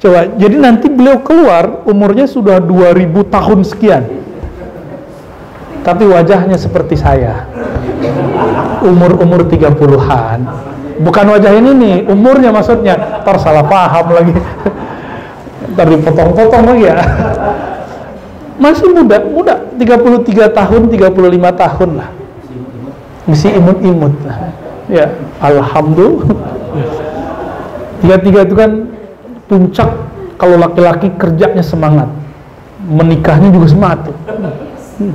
Coba 0.00 0.28
jadi 0.36 0.56
nanti 0.60 0.92
beliau 0.92 1.20
keluar 1.24 1.84
umurnya 1.88 2.28
sudah 2.28 2.60
2000 2.60 3.24
tahun 3.32 3.60
sekian. 3.64 4.04
Tapi 5.80 6.04
wajahnya 6.04 6.60
seperti 6.60 7.00
saya. 7.00 7.48
Umur-umur 8.84 9.48
30-an 9.48 10.40
bukan 11.00 11.26
wajah 11.32 11.52
ini 11.56 11.70
nih 11.72 11.96
umurnya 12.12 12.52
maksudnya. 12.52 13.24
Ntar 13.24 13.40
salah 13.40 13.64
paham 13.64 14.12
lagi. 14.12 14.36
Ntar 15.72 15.86
dipotong-potong 15.88 16.64
lagi 16.68 16.84
ya. 16.84 16.96
Masih 18.60 18.92
muda, 18.92 19.16
muda. 19.24 19.54
33 19.80 20.52
tahun, 20.52 20.92
35 20.92 21.48
tahun 21.56 21.90
lah. 21.96 22.08
Masih 23.24 23.56
imut-imut 23.56 24.12
ya, 24.90 25.06
Alhamdulillah 25.38 26.26
tiga-tiga 28.00 28.40
itu 28.48 28.54
kan 28.56 28.70
puncak 29.46 29.90
kalau 30.40 30.56
laki-laki 30.56 31.12
kerjanya 31.14 31.60
semangat 31.60 32.08
menikahnya 32.80 33.52
juga 33.52 33.66
semangat 33.68 34.08
tuh 34.08 34.16
hmm. 35.00 35.14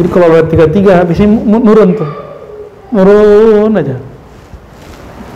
jadi 0.00 0.08
kalau 0.08 0.26
lihat 0.32 0.46
tiga-tiga 0.48 0.92
habis 1.04 1.20
ini 1.20 1.36
nurun 1.46 1.90
tuh 1.94 2.10
nurun 2.90 3.72
aja 3.76 3.96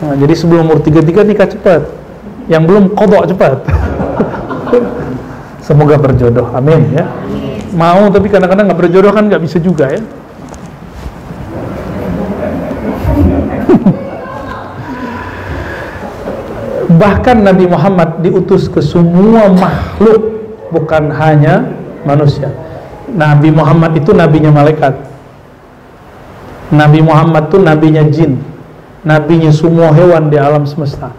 nah, 0.00 0.14
jadi 0.16 0.32
sebelum 0.32 0.66
umur 0.66 0.80
tiga-tiga 0.80 1.22
nikah 1.22 1.48
cepat 1.48 1.82
yang 2.48 2.64
belum 2.64 2.94
kodok 2.96 3.28
cepat 3.30 3.62
Semoga 5.66 5.98
berjodoh. 5.98 6.46
Amin 6.54 6.94
ya. 6.94 7.10
Mau 7.74 8.06
tapi 8.14 8.30
kadang-kadang 8.30 8.70
nggak 8.70 8.80
berjodoh 8.86 9.10
kan 9.10 9.26
nggak 9.26 9.42
bisa 9.42 9.58
juga 9.58 9.90
ya. 9.90 9.98
Bahkan 16.96 17.44
Nabi 17.44 17.68
Muhammad 17.68 18.24
diutus 18.24 18.72
ke 18.72 18.80
semua 18.80 19.52
makhluk 19.52 20.20
bukan 20.72 21.12
hanya 21.12 21.68
manusia. 22.08 22.50
Nabi 23.12 23.52
Muhammad 23.52 23.94
itu 23.96 24.10
nabinya 24.16 24.50
malaikat. 24.50 24.96
Nabi 26.72 26.98
Muhammad 27.04 27.52
itu 27.52 27.58
nabinya 27.62 28.02
jin. 28.08 28.40
Nabinya 29.06 29.54
semua 29.54 29.94
hewan 29.94 30.32
di 30.32 30.40
alam 30.40 30.66
semesta 30.66 31.14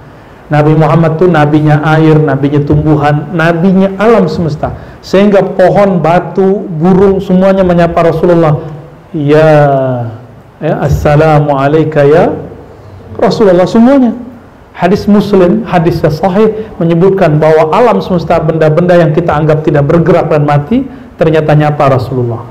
Nabi 0.47 0.79
Muhammad 0.79 1.19
itu 1.19 1.27
nabinya 1.27 1.83
air, 1.83 2.15
nabinya 2.15 2.63
tumbuhan, 2.63 3.35
nabinya 3.35 3.91
alam 3.99 4.31
semesta. 4.31 4.71
Sehingga 5.03 5.43
pohon, 5.43 5.99
batu, 5.99 6.63
burung 6.79 7.19
semuanya 7.19 7.67
menyapa 7.67 8.07
Rasulullah. 8.07 8.63
Ya, 9.11 9.51
ya 10.63 10.75
assalamu 10.83 11.51
alayka 11.55 12.07
ya 12.07 12.31
Rasulullah 13.19 13.67
semuanya. 13.67 14.15
Hadis 14.77 15.09
Muslim, 15.09 15.65
hadis 15.65 15.97
yang 16.05 16.13
sahih 16.13 16.69
menyebutkan 16.77 17.41
bahwa 17.41 17.73
alam 17.73 17.97
semesta 17.97 18.37
benda-benda 18.37 18.93
yang 18.93 19.09
kita 19.09 19.33
anggap 19.33 19.65
tidak 19.65 19.89
bergerak 19.89 20.29
dan 20.29 20.45
mati 20.45 20.85
ternyata 21.17 21.57
nyapa 21.57 21.97
Rasulullah. 21.97 22.45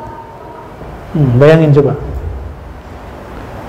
Hmm, 1.15 1.39
bayangin 1.39 1.71
coba. 1.71 1.95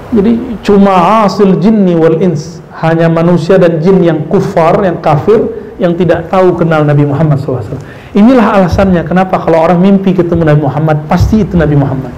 Jadi 0.09 0.57
cuma 0.65 1.21
hasil 1.21 1.61
jinni 1.61 1.93
wal 1.93 2.17
ins 2.17 2.57
hanya 2.81 3.05
manusia 3.05 3.61
dan 3.61 3.77
jin 3.77 4.01
yang 4.01 4.25
kufar, 4.25 4.81
yang 4.81 4.97
kafir, 5.05 5.37
yang 5.77 5.93
tidak 5.93 6.25
tahu 6.33 6.57
kenal 6.57 6.81
Nabi 6.81 7.05
Muhammad 7.05 7.37
SAW. 7.37 7.77
Inilah 8.17 8.57
alasannya 8.57 9.05
kenapa 9.05 9.37
kalau 9.37 9.69
orang 9.69 9.77
mimpi 9.77 10.17
ketemu 10.17 10.49
Nabi 10.49 10.61
Muhammad, 10.65 10.97
pasti 11.05 11.45
itu 11.45 11.53
Nabi 11.53 11.77
Muhammad. 11.77 12.13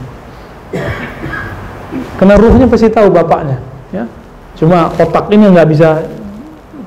Karena 2.16 2.36
ruhnya 2.40 2.68
pasti 2.72 2.88
tahu 2.88 3.12
bapaknya. 3.12 3.60
Ya. 3.92 4.08
Cuma 4.56 4.92
otak 4.96 5.32
ini 5.32 5.52
nggak 5.52 5.68
bisa 5.72 6.04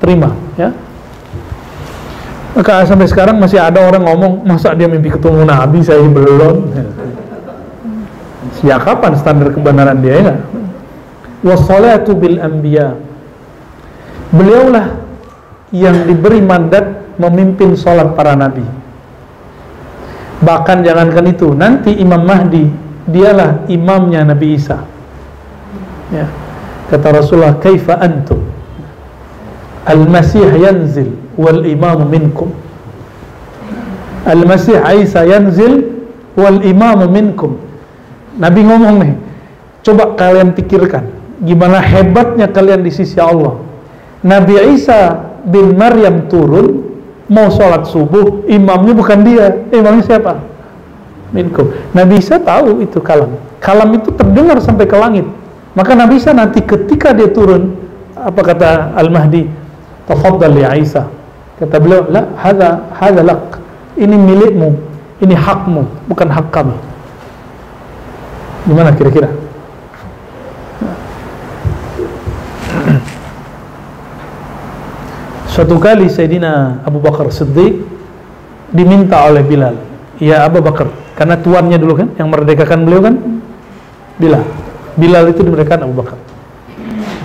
terima. 0.03 0.35
Ya. 0.59 0.75
Maka 2.53 2.85
sampai 2.85 3.09
sekarang 3.09 3.41
masih 3.41 3.57
ada 3.57 3.81
orang 3.81 4.05
ngomong, 4.05 4.45
masa 4.45 4.77
dia 4.77 4.91
mimpi 4.91 5.09
ketemu 5.09 5.47
Nabi, 5.49 5.81
saya 5.81 6.05
belum. 6.05 6.69
Sejak 8.61 8.85
kapan 8.85 9.13
standar 9.17 9.49
kebenaran 9.55 10.03
dia 10.05 10.15
ya? 10.21 10.35
Wassalatu 11.43 12.15
bil 12.15 12.39
anbiya 12.39 12.95
Beliaulah 14.31 14.95
yang 15.73 16.05
diberi 16.05 16.45
mandat 16.45 17.17
memimpin 17.17 17.73
sholat 17.73 18.13
para 18.13 18.37
nabi. 18.37 18.65
Bahkan 20.45 20.85
jangankan 20.85 21.27
itu, 21.33 21.57
nanti 21.57 21.97
Imam 21.97 22.21
Mahdi 22.25 22.69
dialah 23.09 23.65
imamnya 23.69 24.27
Nabi 24.27 24.57
Isa. 24.57 24.85
Ya. 26.13 26.29
Kata 26.93 27.09
Rasulullah, 27.21 27.57
"Kaifa 27.57 27.97
antum?" 27.97 28.52
Al-Masih 29.83 30.47
yanzil 30.63 31.11
wal 31.35 31.67
imam 31.67 32.07
minkum. 32.07 32.55
Al-Masih 34.23 34.79
Isa 35.03 35.27
yanzil 35.27 35.91
wal 36.39 36.63
imam 36.63 37.03
minkum. 37.11 37.59
Nabi 38.39 38.65
ngomong 38.65 38.95
nih, 39.03 39.15
coba 39.83 40.15
kalian 40.15 40.55
pikirkan 40.55 41.23
gimana 41.43 41.83
hebatnya 41.83 42.47
kalian 42.47 42.87
di 42.87 42.95
sisi 42.95 43.19
Allah. 43.19 43.59
Nabi 44.23 44.55
Isa 44.79 45.19
bin 45.43 45.75
Maryam 45.75 46.31
turun 46.31 46.87
mau 47.27 47.51
sholat 47.51 47.91
subuh 47.91 48.47
imamnya 48.47 48.95
bukan 48.95 49.19
dia 49.27 49.51
imamnya 49.75 50.07
siapa? 50.07 50.39
Minkum. 51.35 51.75
Nabi 51.91 52.23
Isa 52.23 52.39
tahu 52.39 52.87
itu 52.87 53.03
kalam. 53.03 53.35
Kalam 53.59 53.91
itu 53.99 54.15
terdengar 54.15 54.63
sampai 54.63 54.87
ke 54.87 54.95
langit. 54.95 55.27
Maka 55.75 55.99
Nabi 55.99 56.23
Isa 56.23 56.31
nanti 56.31 56.63
ketika 56.63 57.11
dia 57.11 57.27
turun 57.35 57.75
apa 58.15 58.39
kata 58.39 58.95
Al-Mahdi 58.95 59.62
tafaddal 60.07 60.55
ya 60.57 60.77
Isa. 60.79 61.07
Kata 61.59 61.79
beliau 61.79 62.07
la 62.11 62.27
hadha 62.39 62.81
hadha 62.97 63.23
lak. 63.23 63.59
Ini 63.95 64.17
milikmu. 64.17 64.75
Ini 65.23 65.39
hakmu 65.39 65.87
bukan 66.11 66.27
hak 66.27 66.51
kami. 66.51 66.75
Gimana 68.67 68.91
kira-kira? 68.95 69.29
Suatu 75.53 75.77
kali 75.79 76.09
Sayyidina 76.11 76.83
Abu 76.83 76.99
Bakar 76.99 77.31
Siddiq 77.31 77.87
diminta 78.75 79.23
oleh 79.29 79.45
Bilal, 79.47 79.77
"Ya 80.19 80.43
Abu 80.43 80.59
Bakar, 80.65 80.89
karena 81.15 81.37
tuannya 81.39 81.79
dulu 81.79 81.95
kan 82.03 82.11
yang 82.19 82.27
merdekakan 82.33 82.85
beliau 82.89 83.03
kan? 83.05 83.21
Bilal. 84.19 84.43
Bilal 84.97 85.29
itu 85.31 85.45
dimerdekakan 85.45 85.85
Abu 85.87 85.95
Bakar. 86.03 86.19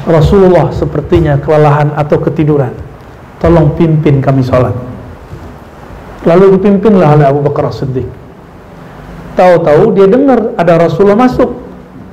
Rasulullah 0.08 0.72
sepertinya 0.72 1.36
kelelahan 1.44 1.92
atau 1.94 2.18
ketiduran. 2.24 2.72
Tolong 3.38 3.76
pimpin 3.76 4.24
kami 4.24 4.42
sholat. 4.42 4.74
Lalu 6.26 6.58
dipimpinlah 6.58 7.20
oleh 7.20 7.26
Abu 7.28 7.44
Bakar 7.44 7.70
Siddiq. 7.70 8.08
Tahu-tahu 9.38 9.94
dia 9.94 10.10
dengar 10.10 10.58
ada 10.58 10.74
Rasulullah 10.82 11.28
masuk. 11.28 11.54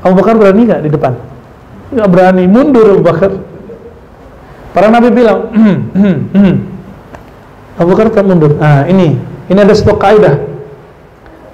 Abu 0.04 0.20
Bakar 0.20 0.37
berani 0.37 0.68
nggak 0.68 0.83
di 0.85 0.90
depan? 0.92 1.16
Nggak 1.94 2.09
berani, 2.12 2.44
mundur 2.44 2.98
Abu 2.98 3.02
Bakar 3.07 3.33
Para 4.74 4.90
nabi 4.90 5.14
bilang, 5.14 5.54
hmm, 5.54 5.76
hmm, 5.94 6.18
hmm. 6.35 6.54
Abu 7.78 7.94
Bakar 7.94 8.11
tak 8.11 8.26
mundur. 8.26 8.59
Ah, 8.59 8.83
ini, 8.90 9.14
ini 9.46 9.59
ada 9.62 9.70
satu 9.70 9.94
kaidah. 9.94 10.42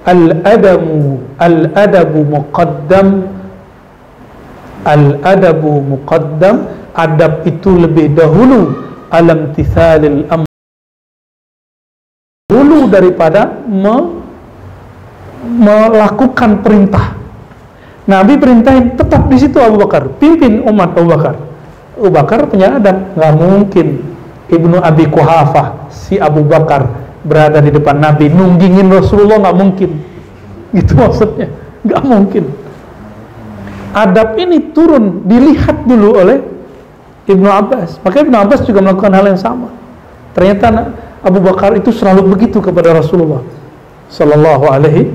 Al-adamu 0.01 1.21
al-adabu 1.37 2.25
muqaddam 2.25 3.29
al-adabu 4.85 5.81
muqaddam 5.81 6.69
adab 6.95 7.45
itu 7.47 7.71
lebih 7.75 8.13
dahulu. 8.13 8.89
Alam 9.11 9.51
tithalil 9.51 10.23
am 10.31 10.47
dulu 12.47 12.87
daripada 12.87 13.59
me, 13.67 14.23
melakukan 15.43 16.63
perintah. 16.63 17.19
Nabi 18.07 18.39
perintahin 18.39 18.95
tetap 18.95 19.27
di 19.27 19.35
situ 19.35 19.59
Abu 19.59 19.83
Bakar. 19.83 20.07
Pimpin 20.15 20.63
umat 20.63 20.95
Abu 20.95 21.11
Bakar. 21.11 21.35
Abu 21.99 22.09
Bakar 22.11 22.39
punya 22.47 22.79
adab. 22.79 23.13
Nggak 23.19 23.33
mungkin 23.35 23.87
Ibnu 24.47 24.79
Abi 24.79 25.11
Kuhafah 25.11 25.91
si 25.91 26.15
Abu 26.15 26.47
Bakar 26.47 26.87
berada 27.27 27.59
di 27.59 27.71
depan 27.71 27.99
Nabi 27.99 28.31
nunggingin 28.31 28.87
Rasulullah 28.87 29.43
nggak 29.43 29.57
mungkin. 29.59 29.91
Itu 30.71 30.95
maksudnya. 30.95 31.51
Nggak 31.83 32.03
mungkin 32.07 32.43
adab 33.91 34.39
ini 34.39 34.71
turun 34.71 35.27
dilihat 35.27 35.83
dulu 35.85 36.19
oleh 36.19 36.39
Ibnu 37.27 37.47
Abbas. 37.47 38.01
Maka 38.01 38.23
Ibnu 38.23 38.35
Abbas 38.35 38.65
juga 38.65 38.81
melakukan 38.81 39.13
hal 39.13 39.25
yang 39.31 39.39
sama. 39.39 39.69
Ternyata 40.31 40.91
Abu 41.21 41.39
Bakar 41.43 41.75
itu 41.77 41.93
selalu 41.93 42.33
begitu 42.33 42.63
kepada 42.63 42.95
Rasulullah 42.95 43.43
Sallallahu 44.09 44.65
Alaihi 44.67 45.11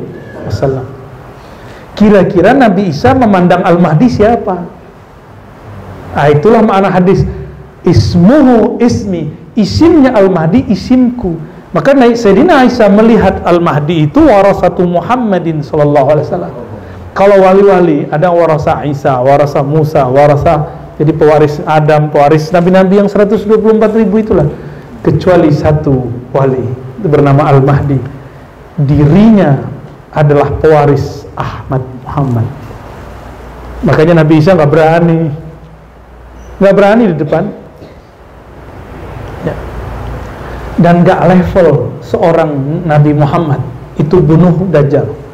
Wasallam. 0.46 0.86
Kira-kira 1.96 2.52
Nabi 2.52 2.92
Isa 2.92 3.16
memandang 3.16 3.64
Al-Mahdi 3.64 4.08
siapa? 4.12 4.68
Nah, 6.12 6.28
itulah 6.28 6.60
makna 6.60 6.92
hadis. 6.92 7.24
Ismuhu 7.84 8.76
ismi. 8.80 9.32
Isimnya 9.56 10.12
Al-Mahdi 10.12 10.68
isimku. 10.68 11.40
Maka 11.72 11.96
Sayyidina 11.96 12.64
Aisyah 12.68 12.88
melihat 12.92 13.40
Al-Mahdi 13.44 14.08
itu 14.08 14.20
warasatu 14.24 14.84
Muhammadin 14.84 15.64
sallallahu 15.64 16.08
alaihi 16.12 16.26
wasallam 16.28 16.52
kalau 17.16 17.40
wali-wali 17.40 18.04
ada 18.12 18.28
warasa 18.28 18.84
Isa, 18.84 19.16
warasa 19.24 19.64
Musa, 19.64 20.04
warasa 20.04 20.68
jadi 21.00 21.16
pewaris 21.16 21.64
Adam, 21.64 22.12
pewaris 22.12 22.52
nabi-nabi 22.52 23.00
yang 23.00 23.08
124 23.08 23.40
ribu 23.96 24.20
itulah. 24.20 24.44
Kecuali 25.00 25.48
satu 25.48 26.12
wali 26.36 26.60
bernama 27.00 27.48
Al-Mahdi. 27.48 27.96
Dirinya 28.76 29.64
adalah 30.12 30.52
pewaris 30.60 31.24
Ahmad 31.32 31.80
Muhammad. 32.04 32.46
Makanya 33.88 34.20
Nabi 34.20 34.34
Isa 34.36 34.52
nggak 34.52 34.72
berani. 34.72 35.20
Nggak 36.60 36.74
berani 36.76 37.04
di 37.12 37.16
depan. 37.16 37.44
Ya. 39.46 39.54
dan 40.76 41.00
nggak 41.06 41.20
level 41.32 41.96
seorang 42.04 42.82
Nabi 42.84 43.16
Muhammad. 43.16 43.64
Itu 43.96 44.20
bunuh 44.20 44.68
Dajjal 44.68 45.25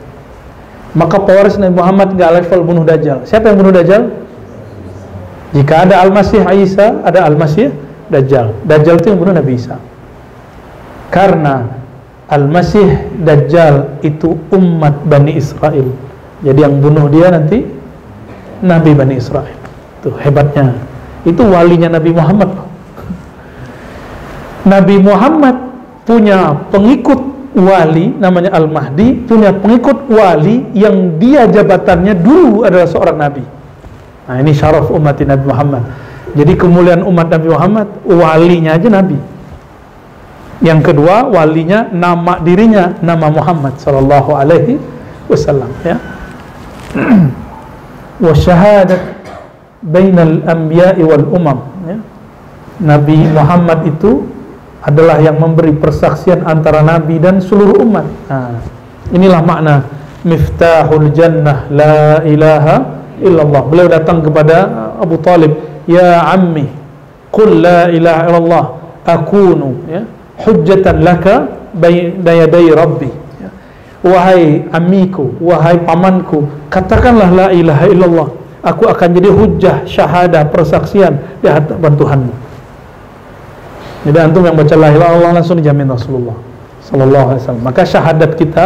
maka 0.92 1.16
pewaris 1.24 1.56
Nabi 1.56 1.80
Muhammad 1.80 2.12
nggak 2.16 2.30
level 2.44 2.60
bunuh 2.68 2.84
Dajjal. 2.84 3.24
Siapa 3.24 3.48
yang 3.48 3.58
bunuh 3.64 3.72
Dajjal? 3.72 4.12
Jika 5.56 5.88
ada 5.88 6.04
Al-Masih 6.04 6.44
Isa 6.60 7.00
ada 7.04 7.24
Al-Masih 7.24 7.72
Dajjal. 8.12 8.52
Dajjal 8.68 9.00
itu 9.00 9.06
yang 9.08 9.20
bunuh 9.20 9.32
Nabi 9.32 9.56
Isa. 9.56 9.80
Karena 11.08 11.80
Al-Masih 12.28 13.16
Dajjal 13.24 14.04
itu 14.04 14.36
umat 14.52 15.00
Bani 15.08 15.32
Israel. 15.36 15.92
Jadi 16.44 16.60
yang 16.60 16.76
bunuh 16.80 17.08
dia 17.08 17.32
nanti 17.32 17.64
Nabi 18.60 18.92
Bani 18.92 19.16
Israel. 19.16 19.56
Itu 20.00 20.12
hebatnya. 20.20 20.76
Itu 21.24 21.48
walinya 21.48 21.96
Nabi 21.96 22.12
Muhammad. 22.12 22.52
Nabi 24.72 24.96
Muhammad 25.00 25.56
punya 26.04 26.52
pengikut 26.68 27.31
wali 27.52 28.16
namanya 28.16 28.56
Al-Mahdi 28.56 29.28
punya 29.28 29.52
pengikut 29.52 30.08
wali 30.08 30.64
yang 30.72 31.20
dia 31.20 31.44
jabatannya 31.44 32.16
dulu 32.16 32.64
adalah 32.64 32.88
seorang 32.88 33.16
nabi. 33.20 33.44
Nah, 34.22 34.36
ini 34.40 34.54
syaraf 34.54 34.88
umat 34.88 35.18
Nabi 35.20 35.44
Muhammad. 35.44 35.84
Jadi 36.32 36.52
kemuliaan 36.56 37.04
umat 37.04 37.28
Nabi 37.28 37.46
Muhammad 37.52 37.88
walinya 38.08 38.78
aja 38.78 38.88
nabi. 38.88 39.18
Yang 40.62 40.80
kedua 40.94 41.26
walinya 41.28 41.90
nama 41.90 42.38
dirinya 42.40 42.96
nama 43.02 43.28
Muhammad 43.28 43.76
sallallahu 43.82 44.30
alaihi 44.32 44.78
wasallam 45.28 45.68
ya. 45.82 45.98
Wa 48.24 48.32
syahadat 48.32 49.02
bainal 49.82 50.40
anbiya'i 50.46 51.02
wal 51.02 51.26
umam 51.34 51.58
ya. 51.84 51.98
Nabi 52.80 53.26
Muhammad 53.28 53.84
itu 53.90 54.31
adalah 54.82 55.22
yang 55.22 55.38
memberi 55.38 55.70
persaksian 55.78 56.42
antara 56.42 56.82
nabi 56.82 57.22
dan 57.22 57.38
seluruh 57.38 57.86
umat. 57.86 58.06
Nah, 58.26 58.58
inilah 59.14 59.40
makna 59.46 59.86
miftahul 60.26 61.10
jannah 61.14 61.70
la 61.70 62.18
ilaha 62.26 62.76
illallah. 63.22 63.62
Beliau 63.70 63.86
datang 63.86 64.22
kepada 64.26 64.90
Abu 64.98 65.22
Talib, 65.22 65.54
"Ya 65.86 66.26
ammi, 66.34 66.66
qul 67.30 67.62
la 67.62 67.86
ilaha 67.94 68.20
illallah 68.26 68.64
akunu 69.06 69.70
ya 69.86 70.02
hujjatan 70.42 71.06
laka 71.06 71.46
yaday 71.78 72.74
rabbi." 72.74 73.10
Ya. 73.38 73.50
Wahai 74.02 74.66
amiku, 74.74 75.38
wahai 75.38 75.78
pamanku, 75.78 76.50
katakanlah 76.66 77.30
la 77.30 77.46
ilaha 77.54 77.86
illallah. 77.86 78.28
Aku 78.62 78.86
akan 78.86 79.08
jadi 79.10 79.26
hujjah, 79.26 79.76
syahadah, 79.90 80.46
persaksian 80.46 81.18
di 81.42 81.50
hadapan 81.50 81.98
Tuhanmu. 81.98 82.41
Jadi 84.02 84.18
antum 84.18 84.42
yang 84.42 84.58
baca 84.58 84.74
la 84.74 84.90
ilaha 84.90 85.14
illallah 85.14 85.32
langsung 85.38 85.56
dijamin 85.62 85.86
Rasulullah 85.86 86.34
sallallahu 86.82 87.26
alaihi 87.34 87.42
wasallam. 87.46 87.64
Maka 87.64 87.82
syahadat 87.86 88.34
kita 88.34 88.64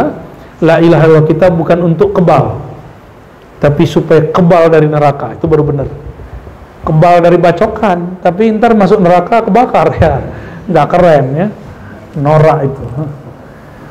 la 0.64 0.80
ilaha 0.80 1.05
illallah 1.05 1.28
kita 1.28 1.53
bukan 1.53 1.78
untuk 1.84 2.16
kebal. 2.16 2.57
Tapi 3.61 3.84
supaya 3.84 4.24
kebal 4.32 4.72
dari 4.72 4.89
neraka 4.89 5.37
itu 5.37 5.45
baru 5.45 5.64
benar. 5.64 5.89
Kebal 6.87 7.24
dari 7.24 7.37
bacokan, 7.41 8.22
tapi 8.22 8.53
ntar 8.57 8.72
masuk 8.72 9.01
neraka 9.01 9.45
kebakar 9.45 9.93
ya. 10.01 10.14
Enggak 10.68 10.87
keren 10.97 11.24
ya. 11.37 11.47
Norak 12.16 12.59
itu. 12.72 12.84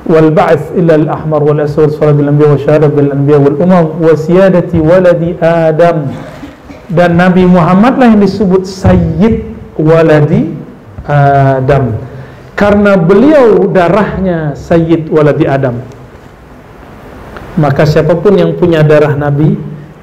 Wal 0.05 0.29
ba'ts 0.29 0.69
ila 0.77 0.93
al-ahmar 1.01 1.41
wal 1.41 1.61
aswad 1.65 1.93
salat 1.93 2.13
bil 2.13 2.29
anbiya 2.29 2.53
wa 2.53 2.59
syahadat 2.61 2.91
bil 2.93 3.09
anbiya 3.09 3.37
wal 3.41 3.57
umam 3.57 3.85
wa 4.01 4.13
siyadati 4.17 4.77
waladi 4.81 5.33
Adam. 5.41 6.09
Dan 6.85 7.17
Nabi 7.17 7.49
Muhammad 7.49 7.97
lah 7.97 8.13
yang 8.13 8.21
disebut 8.21 8.69
sayyid 8.69 9.49
waladi 9.81 10.64
Adam. 11.05 12.01
Karena 12.55 12.95
beliau 12.95 13.67
darahnya 13.67 14.55
Sayyid 14.55 15.11
waladi 15.11 15.45
Adam. 15.45 15.83
Maka 17.55 17.87
siapa 17.87 18.15
pun 18.19 18.35
yang 18.35 18.55
punya 18.55 18.83
darah 18.83 19.15
Nabi 19.15 19.55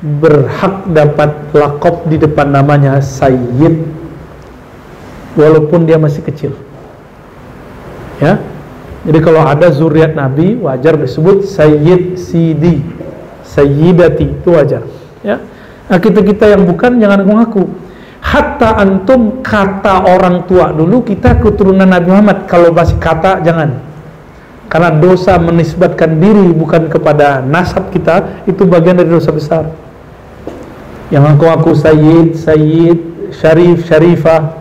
berhak 0.03 0.89
dapat 0.89 1.53
lakop 1.53 2.09
di 2.09 2.17
depan 2.21 2.53
namanya 2.53 3.01
Sayyid. 3.01 3.89
Walaupun 5.33 5.89
dia 5.89 5.97
masih 5.97 6.21
kecil. 6.25 6.53
Ya? 8.21 8.37
Jadi 9.03 9.19
kalau 9.19 9.43
ada 9.43 9.73
zuriat 9.73 10.15
Nabi 10.15 10.61
wajar 10.61 10.95
disebut 11.01 11.49
Sayyid 11.49 12.21
Sidi. 12.21 12.85
Sayyidati 13.43 14.25
itu 14.29 14.49
wajar. 14.53 14.85
Ya? 15.25 15.41
Nah, 15.91 15.99
kita 16.01 16.25
kita 16.25 16.53
yang 16.53 16.65
bukan 16.65 16.97
jangan 17.01 17.21
ngaku 17.27 17.69
hatta 18.23 18.79
antum 18.79 19.43
kata 19.43 20.07
orang 20.07 20.47
tua. 20.47 20.71
Dulu 20.71 21.03
kita 21.03 21.43
keturunan 21.43 21.91
Nabi 21.91 22.09
Muhammad. 22.09 22.47
Kalau 22.47 22.71
masih 22.71 22.97
kata 23.03 23.43
jangan. 23.43 23.83
Karena 24.71 24.89
dosa 24.97 25.37
menisbatkan 25.37 26.17
diri 26.17 26.49
bukan 26.57 26.89
kepada 26.89 27.45
nasab 27.45 27.93
kita 27.93 28.41
itu 28.49 28.65
bagian 28.65 28.97
dari 28.97 29.11
dosa 29.13 29.29
besar. 29.29 29.69
Yang 31.13 31.37
aku 31.37 31.47
aku 31.53 31.71
sayyid 31.77 32.39
sayyid 32.39 32.99
syarif 33.37 33.85
syarifah. 33.85 34.57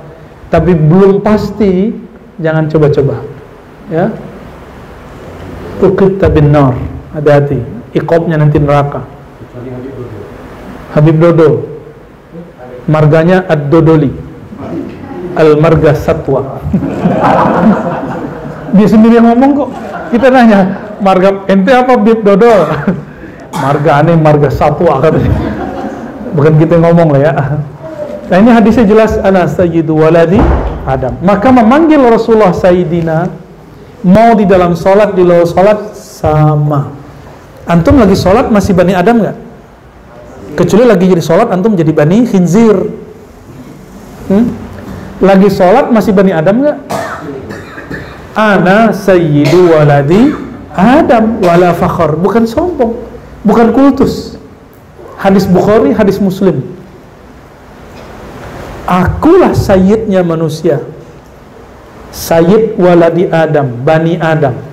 Tapi 0.51 0.75
belum 0.75 1.23
pasti 1.23 1.95
jangan 2.43 2.67
coba-coba. 2.67 3.23
Ya? 3.87 4.11
Ukita 5.79 6.27
bin 6.27 6.51
nar. 6.51 6.75
Hati-hati. 7.15 7.63
Ikobnya 7.95 8.35
nanti 8.35 8.59
neraka. 8.59 9.07
Habib 10.91 11.23
Dodo 11.23 11.70
marganya 12.91 13.47
Ad-Dodoli. 13.47 14.11
Al-Marga 15.31 15.95
Satwa. 15.95 16.59
Dia 18.75 18.87
sendiri 18.87 19.15
yang 19.15 19.31
ngomong 19.31 19.51
kok. 19.55 19.69
Kita 20.11 20.27
nanya 20.27 20.91
marga 20.99 21.47
ente 21.47 21.71
apa 21.71 21.95
Bib 21.95 22.19
Dodol? 22.19 22.67
Marga 23.55 24.03
aneh 24.03 24.19
marga 24.19 24.51
Satwa 24.51 24.99
katanya. 24.99 25.31
Bukan 26.35 26.59
kita 26.59 26.75
yang 26.75 26.91
ngomong 26.91 27.15
lah 27.15 27.21
ya. 27.23 27.33
Nah 28.27 28.37
ini 28.39 28.51
hadisnya 28.51 28.87
jelas 28.87 29.15
ana 29.23 29.47
sayyidu 29.47 29.95
waladi 29.95 30.39
Adam. 30.83 31.15
Maka 31.23 31.51
memanggil 31.51 31.99
Rasulullah 31.99 32.55
Sayyidina 32.55 33.27
mau 34.03 34.35
di 34.35 34.43
dalam 34.47 34.75
sholat 34.75 35.15
di 35.15 35.23
luar 35.23 35.47
sholat 35.47 35.95
sama. 35.95 36.91
Antum 37.67 37.99
lagi 37.99 38.19
sholat 38.19 38.51
masih 38.51 38.75
Bani 38.75 38.95
Adam 38.95 39.19
nggak 39.19 39.50
kecuali 40.55 40.85
lagi 40.87 41.05
jadi 41.07 41.23
sholat 41.23 41.47
antum 41.51 41.75
jadi 41.75 41.91
bani 41.91 42.27
khinzir. 42.27 42.77
Hmm? 44.31 44.47
lagi 45.21 45.53
sholat 45.53 45.93
masih 45.93 46.11
bani 46.17 46.33
Adam 46.33 46.65
nggak? 46.65 46.77
Ana 48.33 48.89
sayyidu 48.89 49.75
waladi 49.75 50.33
Adam 50.73 51.37
wala 51.43 51.77
fakhar. 51.77 52.17
Bukan 52.17 52.49
sombong 52.49 52.97
bukan 53.45 53.69
kultus. 53.75 54.35
Hadis 55.21 55.45
Bukhari 55.45 55.93
hadis 55.93 56.17
Muslim. 56.17 56.65
Akulah 58.89 59.53
sayyidnya 59.53 60.25
manusia. 60.25 60.81
Sayyid 62.11 62.75
waladi 62.75 63.29
Adam 63.29 63.71
bani 63.85 64.17
Adam 64.17 64.70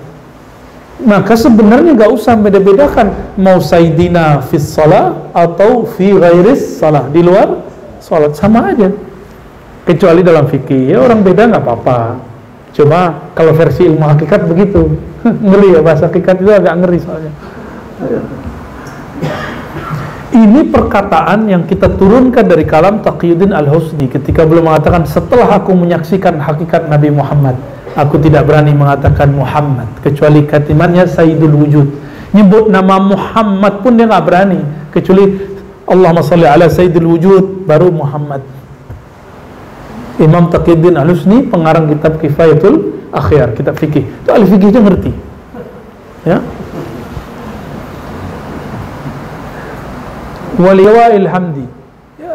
maka 0.99 1.39
sebenarnya 1.39 1.95
nggak 1.95 2.11
usah 2.11 2.35
beda-bedakan 2.35 3.15
mau 3.39 3.63
sayyidina 3.63 4.43
fis 4.51 4.67
salah 4.67 5.31
atau 5.31 5.87
fi 5.87 6.11
ghairis 6.11 6.79
salah. 6.79 7.07
Di 7.07 7.23
luar 7.23 7.63
salat 8.03 8.35
sama 8.35 8.75
aja. 8.75 8.91
Kecuali 9.87 10.21
dalam 10.21 10.45
fikih 10.45 10.91
ya 10.91 10.99
orang 10.99 11.23
beda 11.23 11.47
nggak 11.55 11.63
apa-apa. 11.63 11.99
Cuma 12.75 13.31
kalau 13.31 13.55
versi 13.55 13.87
ilmu 13.87 14.03
hakikat 14.03 14.43
begitu. 14.45 14.99
Ngeri 15.47 15.79
ya 15.79 15.81
bahasa 15.81 16.11
hakikat 16.11 16.43
itu 16.43 16.51
agak 16.51 16.73
ngeri 16.79 16.99
soalnya. 16.99 17.33
Ini 20.29 20.71
perkataan 20.71 21.49
yang 21.49 21.65
kita 21.65 21.99
turunkan 21.99 22.45
dari 22.45 22.63
kalam 22.63 23.01
Taqiyuddin 23.01 23.49
Al-Husni 23.49 24.07
ketika 24.07 24.45
belum 24.45 24.71
mengatakan 24.71 25.03
setelah 25.03 25.57
aku 25.57 25.73
menyaksikan 25.73 26.37
hakikat 26.37 26.85
Nabi 26.85 27.09
Muhammad 27.09 27.57
Aku 27.99 28.15
tidak 28.15 28.47
berani 28.47 28.71
mengatakan 28.71 29.27
Muhammad 29.35 29.91
kecuali 29.99 30.47
katimannya 30.47 31.03
Sayyidul 31.03 31.51
Wujud. 31.51 31.87
Nyebut 32.31 32.71
nama 32.71 32.95
Muhammad 32.95 33.83
pun 33.83 33.99
dia 33.99 34.07
nggak 34.07 34.23
berani 34.23 34.63
kecuali 34.95 35.35
Allahumma 35.83 36.23
salli 36.23 36.47
ala 36.47 36.71
Sayyidul 36.71 37.07
Wujud 37.11 37.67
baru 37.67 37.91
Muhammad. 37.91 38.39
Imam 40.19 40.47
Taqiyuddin 40.47 40.95
Al-Husni 40.95 41.47
pengarang 41.47 41.91
kitab 41.91 42.19
Kifayatul 42.23 42.99
Akhyar, 43.09 43.57
kitab 43.57 43.73
fikih. 43.75 44.05
Itu 44.05 44.29
ahli 44.29 44.45
fikihnya 44.45 44.79
ngerti. 44.85 45.11
Ya. 46.29 46.37
Waliwa'il 50.59 51.25
hamdi. 51.25 51.65
Ya, 52.21 52.31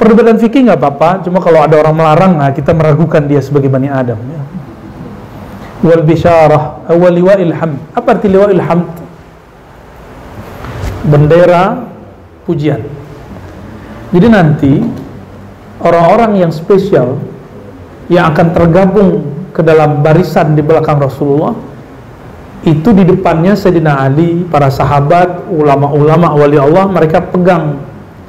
perdebatan 0.00 0.40
fikih 0.40 0.64
nggak 0.64 0.80
apa-apa, 0.80 1.26
cuma 1.26 1.42
kalau 1.44 1.60
ada 1.60 1.76
orang 1.76 1.92
melarang, 1.92 2.32
nah 2.40 2.48
kita 2.54 2.72
meragukan 2.72 3.20
dia 3.28 3.42
sebagai 3.44 3.68
Bani 3.68 3.92
Adam. 3.92 4.16
Ya. 4.16 4.42
Wal 5.78 6.02
bisyarah, 6.02 6.90
hamd. 6.90 7.78
Apa 7.94 8.08
arti? 8.18 8.28
Bendera 11.06 11.86
pujian. 12.42 12.82
Jadi 14.10 14.26
nanti 14.26 14.72
orang-orang 15.78 16.42
yang 16.42 16.50
spesial 16.50 17.20
yang 18.10 18.32
akan 18.34 18.46
tergabung 18.56 19.10
ke 19.52 19.60
dalam 19.60 20.00
barisan 20.00 20.56
di 20.56 20.62
belakang 20.64 20.98
Rasulullah 20.98 21.54
itu 22.66 22.90
di 22.90 23.06
depannya 23.06 23.54
Sayyidina 23.54 24.02
Ali, 24.02 24.42
para 24.42 24.66
sahabat, 24.66 25.46
ulama-ulama 25.46 26.34
wali 26.34 26.58
Allah 26.58 26.90
mereka 26.90 27.22
pegang 27.22 27.78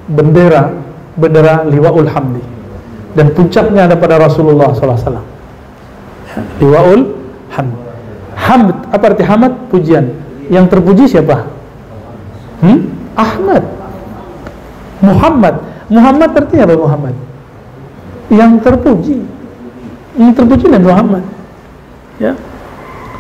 bendera 0.10 0.74
bendera 1.14 1.68
liwaul 1.70 2.10
hamdi 2.10 2.42
dan 3.14 3.30
puncaknya 3.36 3.86
ada 3.86 3.96
pada 4.00 4.18
Rasulullah 4.18 4.74
SAW 4.74 5.22
liwaul 6.58 7.19
hamd 7.54 7.74
hamd 8.36 8.76
apa 8.94 9.04
arti 9.14 9.24
hamd 9.26 9.54
pujian. 9.70 10.06
Yang 10.50 10.66
terpuji 10.74 11.06
siapa? 11.06 11.46
Hmm? 12.66 12.90
Ahmad. 13.14 13.64
Muhammad. 15.00 15.56
Muhammad 15.90 16.30
artinya 16.34 16.64
apa 16.66 16.76
Muhammad? 16.78 17.16
Yang 18.34 18.52
terpuji. 18.66 19.18
Yang 20.18 20.32
terpuji 20.42 20.66
Nabi 20.74 20.88
Muhammad. 20.90 21.24
Ya. 22.18 22.34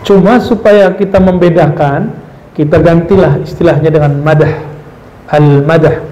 Cuma 0.02 0.42
supaya 0.42 0.90
kita 0.98 1.22
membedakan 1.22 2.18
kita 2.58 2.82
gantilah 2.82 3.38
istilahnya 3.46 3.94
dengan 3.94 4.18
madah. 4.26 4.54
Al 5.30 5.62
madah 5.62 6.10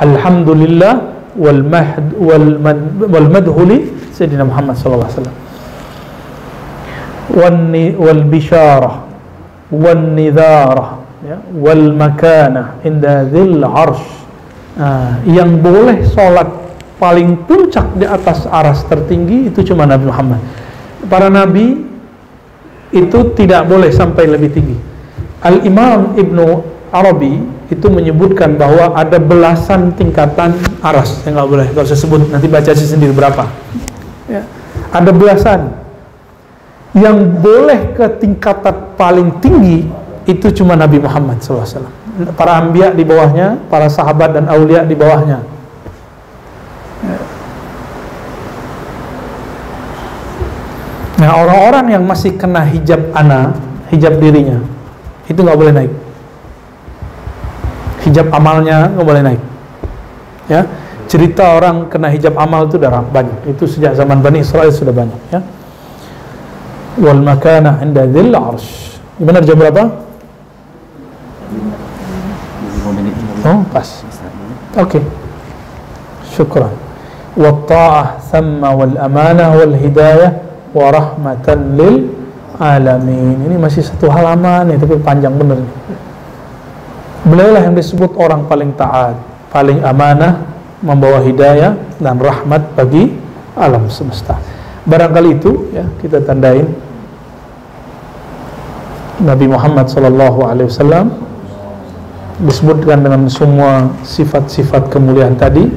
alhamdulillah 0.00 0.94
wal 1.36 1.62
mahd 1.62 2.06
wal 2.16 2.48
mad 2.58 2.80
wal 2.96 3.28
madhuli 3.28 3.92
sayyidina 4.16 4.48
Muhammad 4.48 4.74
sallallahu 4.80 5.06
alaihi 5.06 5.18
wasallam 5.20 5.36
wal 7.34 8.22
bisyarah 8.26 9.06
wan 9.70 10.18
nidharah 10.18 10.98
ya 11.22 11.38
wal 11.54 11.94
makanah 11.94 12.82
inda 12.82 13.28
dzil 13.28 13.62
arsh 13.62 14.06
nah, 14.74 15.22
yang 15.28 15.62
boleh 15.62 16.02
sholat 16.10 16.60
paling 17.00 17.48
puncak 17.48 17.96
di 17.96 18.04
atas 18.04 18.44
aras 18.44 18.84
tertinggi 18.84 19.48
itu 19.48 19.64
cuma 19.72 19.88
Nabi 19.88 20.04
Muhammad. 20.12 20.40
Para 21.08 21.32
nabi 21.32 21.80
itu 22.92 23.18
tidak 23.32 23.64
boleh 23.64 23.88
sampai 23.88 24.28
lebih 24.28 24.52
tinggi. 24.52 24.76
Al 25.40 25.64
Imam 25.64 26.12
Ibnu 26.12 26.46
Arabi 26.92 27.40
itu 27.72 27.86
menyebutkan 27.88 28.60
bahwa 28.60 28.92
ada 28.92 29.16
belasan 29.16 29.96
tingkatan 29.96 30.60
aras 30.84 31.24
yang 31.24 31.40
nggak 31.40 31.48
boleh 31.48 31.66
kalau 31.72 31.86
saya 31.88 31.96
sebut 32.04 32.28
nanti 32.28 32.50
baca 32.52 32.68
sendiri 32.76 33.16
berapa. 33.16 33.48
Ya. 34.28 34.44
Ada 34.92 35.10
belasan 35.16 35.79
yang 36.94 37.38
boleh 37.38 37.94
ke 37.94 38.06
tingkatan 38.18 38.94
paling 38.98 39.38
tinggi 39.38 39.86
itu 40.26 40.46
cuma 40.62 40.74
Nabi 40.74 40.98
Muhammad 40.98 41.38
SAW. 41.42 41.86
Para 42.36 42.60
ambia 42.60 42.92
di 42.92 43.06
bawahnya, 43.06 43.56
para 43.70 43.88
sahabat 43.88 44.36
dan 44.36 44.44
aulia 44.50 44.84
di 44.84 44.92
bawahnya 44.92 45.40
Nah 51.20 51.36
orang-orang 51.36 52.00
yang 52.00 52.04
masih 52.08 52.32
kena 52.40 52.64
hijab 52.64 53.12
ana, 53.12 53.52
hijab 53.92 54.16
dirinya, 54.16 54.56
itu 55.28 55.36
nggak 55.36 55.58
boleh 55.60 55.72
naik. 55.76 55.92
Hijab 58.08 58.32
amalnya 58.32 58.88
nggak 58.88 59.04
boleh 59.04 59.22
naik. 59.28 59.42
Ya, 60.48 60.64
cerita 61.12 61.60
orang 61.60 61.92
kena 61.92 62.08
hijab 62.08 62.40
amal 62.40 62.72
itu 62.72 62.80
udah 62.80 63.04
banyak. 63.04 63.52
Itu 63.52 63.68
sejak 63.68 63.92
zaman 64.00 64.24
Bani 64.24 64.40
Israel 64.40 64.72
sudah 64.72 64.96
banyak. 64.96 65.20
Ya. 65.28 65.44
Wal 67.00 67.24
makana 67.24 67.80
inda 67.80 68.04
dzil 68.04 68.36
arsh. 68.36 69.00
Gimana 69.16 69.40
jam 69.40 69.56
berapa? 69.56 69.82
Oh, 73.40 73.64
pas. 73.72 73.88
Oke. 74.76 75.00
Okay. 75.00 75.02
Syukran. 76.36 76.72
Wal 77.40 77.56
hidayah 79.80 80.30
wa 80.76 80.86
rahmatan 80.92 81.80
lil 81.80 82.12
alamin. 82.60 83.48
Ini 83.48 83.56
masih 83.56 83.80
satu 83.80 84.12
halaman 84.12 84.68
nih, 84.68 84.76
tapi 84.76 85.00
panjang 85.00 85.32
bener 85.32 85.64
nih. 85.64 85.72
Beliau 87.24 87.52
lah 87.56 87.62
yang 87.64 87.76
disebut 87.76 88.16
orang 88.16 88.44
paling 88.44 88.76
taat, 88.76 89.16
paling 89.52 89.80
amanah, 89.84 90.40
membawa 90.80 91.20
hidayah 91.20 91.76
dan 92.00 92.16
rahmat 92.16 92.76
bagi 92.76 93.12
alam 93.56 93.88
semesta. 93.92 94.40
Barangkali 94.88 95.36
itu 95.36 95.68
ya 95.76 95.84
kita 96.00 96.24
tandain 96.24 96.64
Nabi 99.20 99.46
Muhammad 99.48 99.86
wasallam 99.92 101.12
disebutkan 102.40 103.04
dengan 103.04 103.28
semua 103.28 103.92
sifat-sifat 104.00 104.88
kemuliaan 104.88 105.36
tadi 105.36 105.68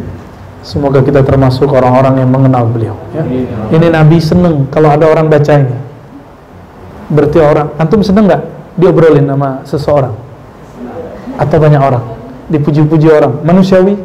Semoga 0.63 1.03
kita 1.03 1.19
termasuk 1.27 1.67
orang-orang 1.75 2.23
yang 2.23 2.31
mengenal 2.31 2.63
beliau. 2.71 2.95
Ya. 3.11 3.27
Ini 3.67 3.91
Nabi 3.91 4.15
seneng 4.23 4.71
kalau 4.71 4.95
ada 4.95 5.11
orang 5.11 5.27
baca 5.27 5.59
ini. 5.59 5.75
Berarti 7.11 7.37
orang, 7.43 7.75
antum 7.75 7.99
seneng 7.99 8.31
nggak 8.31 8.43
diobrolin 8.79 9.27
sama 9.27 9.59
seseorang 9.67 10.15
atau 11.35 11.57
banyak 11.59 11.81
orang, 11.83 12.03
dipuji-puji 12.47 13.11
orang, 13.11 13.43
manusiawi. 13.43 13.99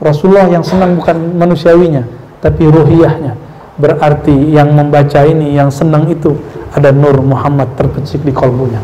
Rasulullah 0.00 0.48
yang 0.48 0.64
senang 0.64 0.96
bukan 0.96 1.36
manusiawinya, 1.36 2.08
tapi 2.40 2.64
ruhiyahnya. 2.64 3.36
Berarti 3.76 4.32
yang 4.48 4.72
membaca 4.72 5.20
ini, 5.28 5.60
yang 5.60 5.68
senang 5.68 6.08
itu 6.08 6.40
ada 6.78 6.94
nur 6.94 7.18
Muhammad 7.20 7.74
terpecik 7.74 8.22
di 8.22 8.30
kolbunya. 8.30 8.78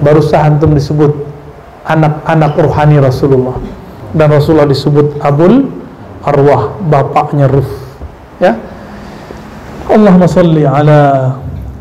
Baru 0.00 0.24
sah 0.24 0.48
antum 0.48 0.72
disebut 0.72 1.12
anak-anak 1.84 2.56
ruhani 2.56 2.96
Rasulullah. 2.98 3.56
Dan 4.16 4.32
Rasulullah 4.32 4.68
disebut 4.68 5.20
Abul 5.20 5.68
arwah 6.26 6.74
bapaknya 6.90 7.46
Ruh 7.46 7.70
ya. 8.42 8.58
Allahumma 9.86 10.26
salli 10.26 10.66
ala 10.66 11.36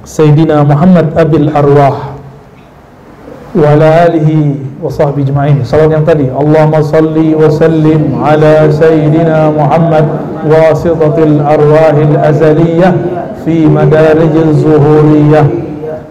Sayyidina 0.05 0.61
Muhammad 0.61 1.17
abil 1.17 1.49
arwah 1.49 2.13
wa 3.55 3.65
ala 3.73 4.05
alihi 4.11 4.61
wa 4.77 4.91
sahbihi 4.91 5.25
jema'in 5.33 5.57
salat 5.65 5.89
yang 5.89 6.05
tadi. 6.05 6.29
Allahumma 6.29 6.85
salli 6.85 7.33
wa 7.33 7.49
sallim 7.49 8.13
ala 8.21 8.69
Sayyidina 8.69 9.49
Muhammad 9.49 10.05
wasitatil 10.45 11.41
arwahil 11.41 12.13
azaliyah 12.21 12.93
fi 13.44 13.66
madarijil 13.66 14.52
zuhuriyah 14.54 15.46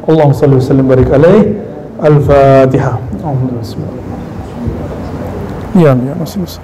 Allahumma 0.10 0.34
salli 0.34 0.56
wa 0.58 0.64
sallim 0.64 0.86
barik 0.90 1.10
alaih 1.14 1.60
Al-Fatihah 2.00 2.96
Alhamdulillah 3.22 3.98
Ya, 5.78 5.94
ya, 5.94 6.14
masih 6.18 6.42
bisa. 6.42 6.60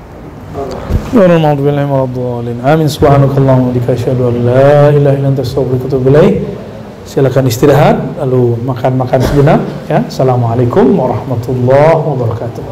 ولا 1.16 1.36
المغضوب 1.36 1.68
عليهم 1.68 1.92
ولا 1.92 2.04
الضالين 2.04 2.58
آمين 2.66 2.88
سبحانك 2.88 3.32
اللهم 3.38 3.62
وبحمدك 3.72 3.88
أشهد 3.90 4.20
أن 4.20 4.36
لا 4.46 4.90
إله 4.90 5.14
إلا 5.20 5.28
أنت 5.32 5.40
أستغفرك 5.40 5.88
وأتوب 5.88 6.08
إليك 6.08 6.36
silakan 7.06 7.46
istirahat 7.46 8.02
lalu 8.18 8.58
makan-makan 8.66 9.22
sejenak 9.22 9.62
ya 9.86 10.02
assalamualaikum 10.10 10.98
warahmatullahi 10.98 12.02
wabarakatuh 12.02 12.64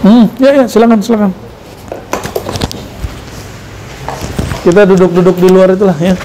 hmm 0.00 0.24
ya 0.40 0.50
ya 0.56 0.64
silakan 0.64 1.04
silakan 1.04 1.30
Kita 4.65 4.81
duduk-duduk 4.81 5.37
di 5.37 5.47
luar 5.53 5.77
itulah 5.77 5.93
ya 6.01 6.17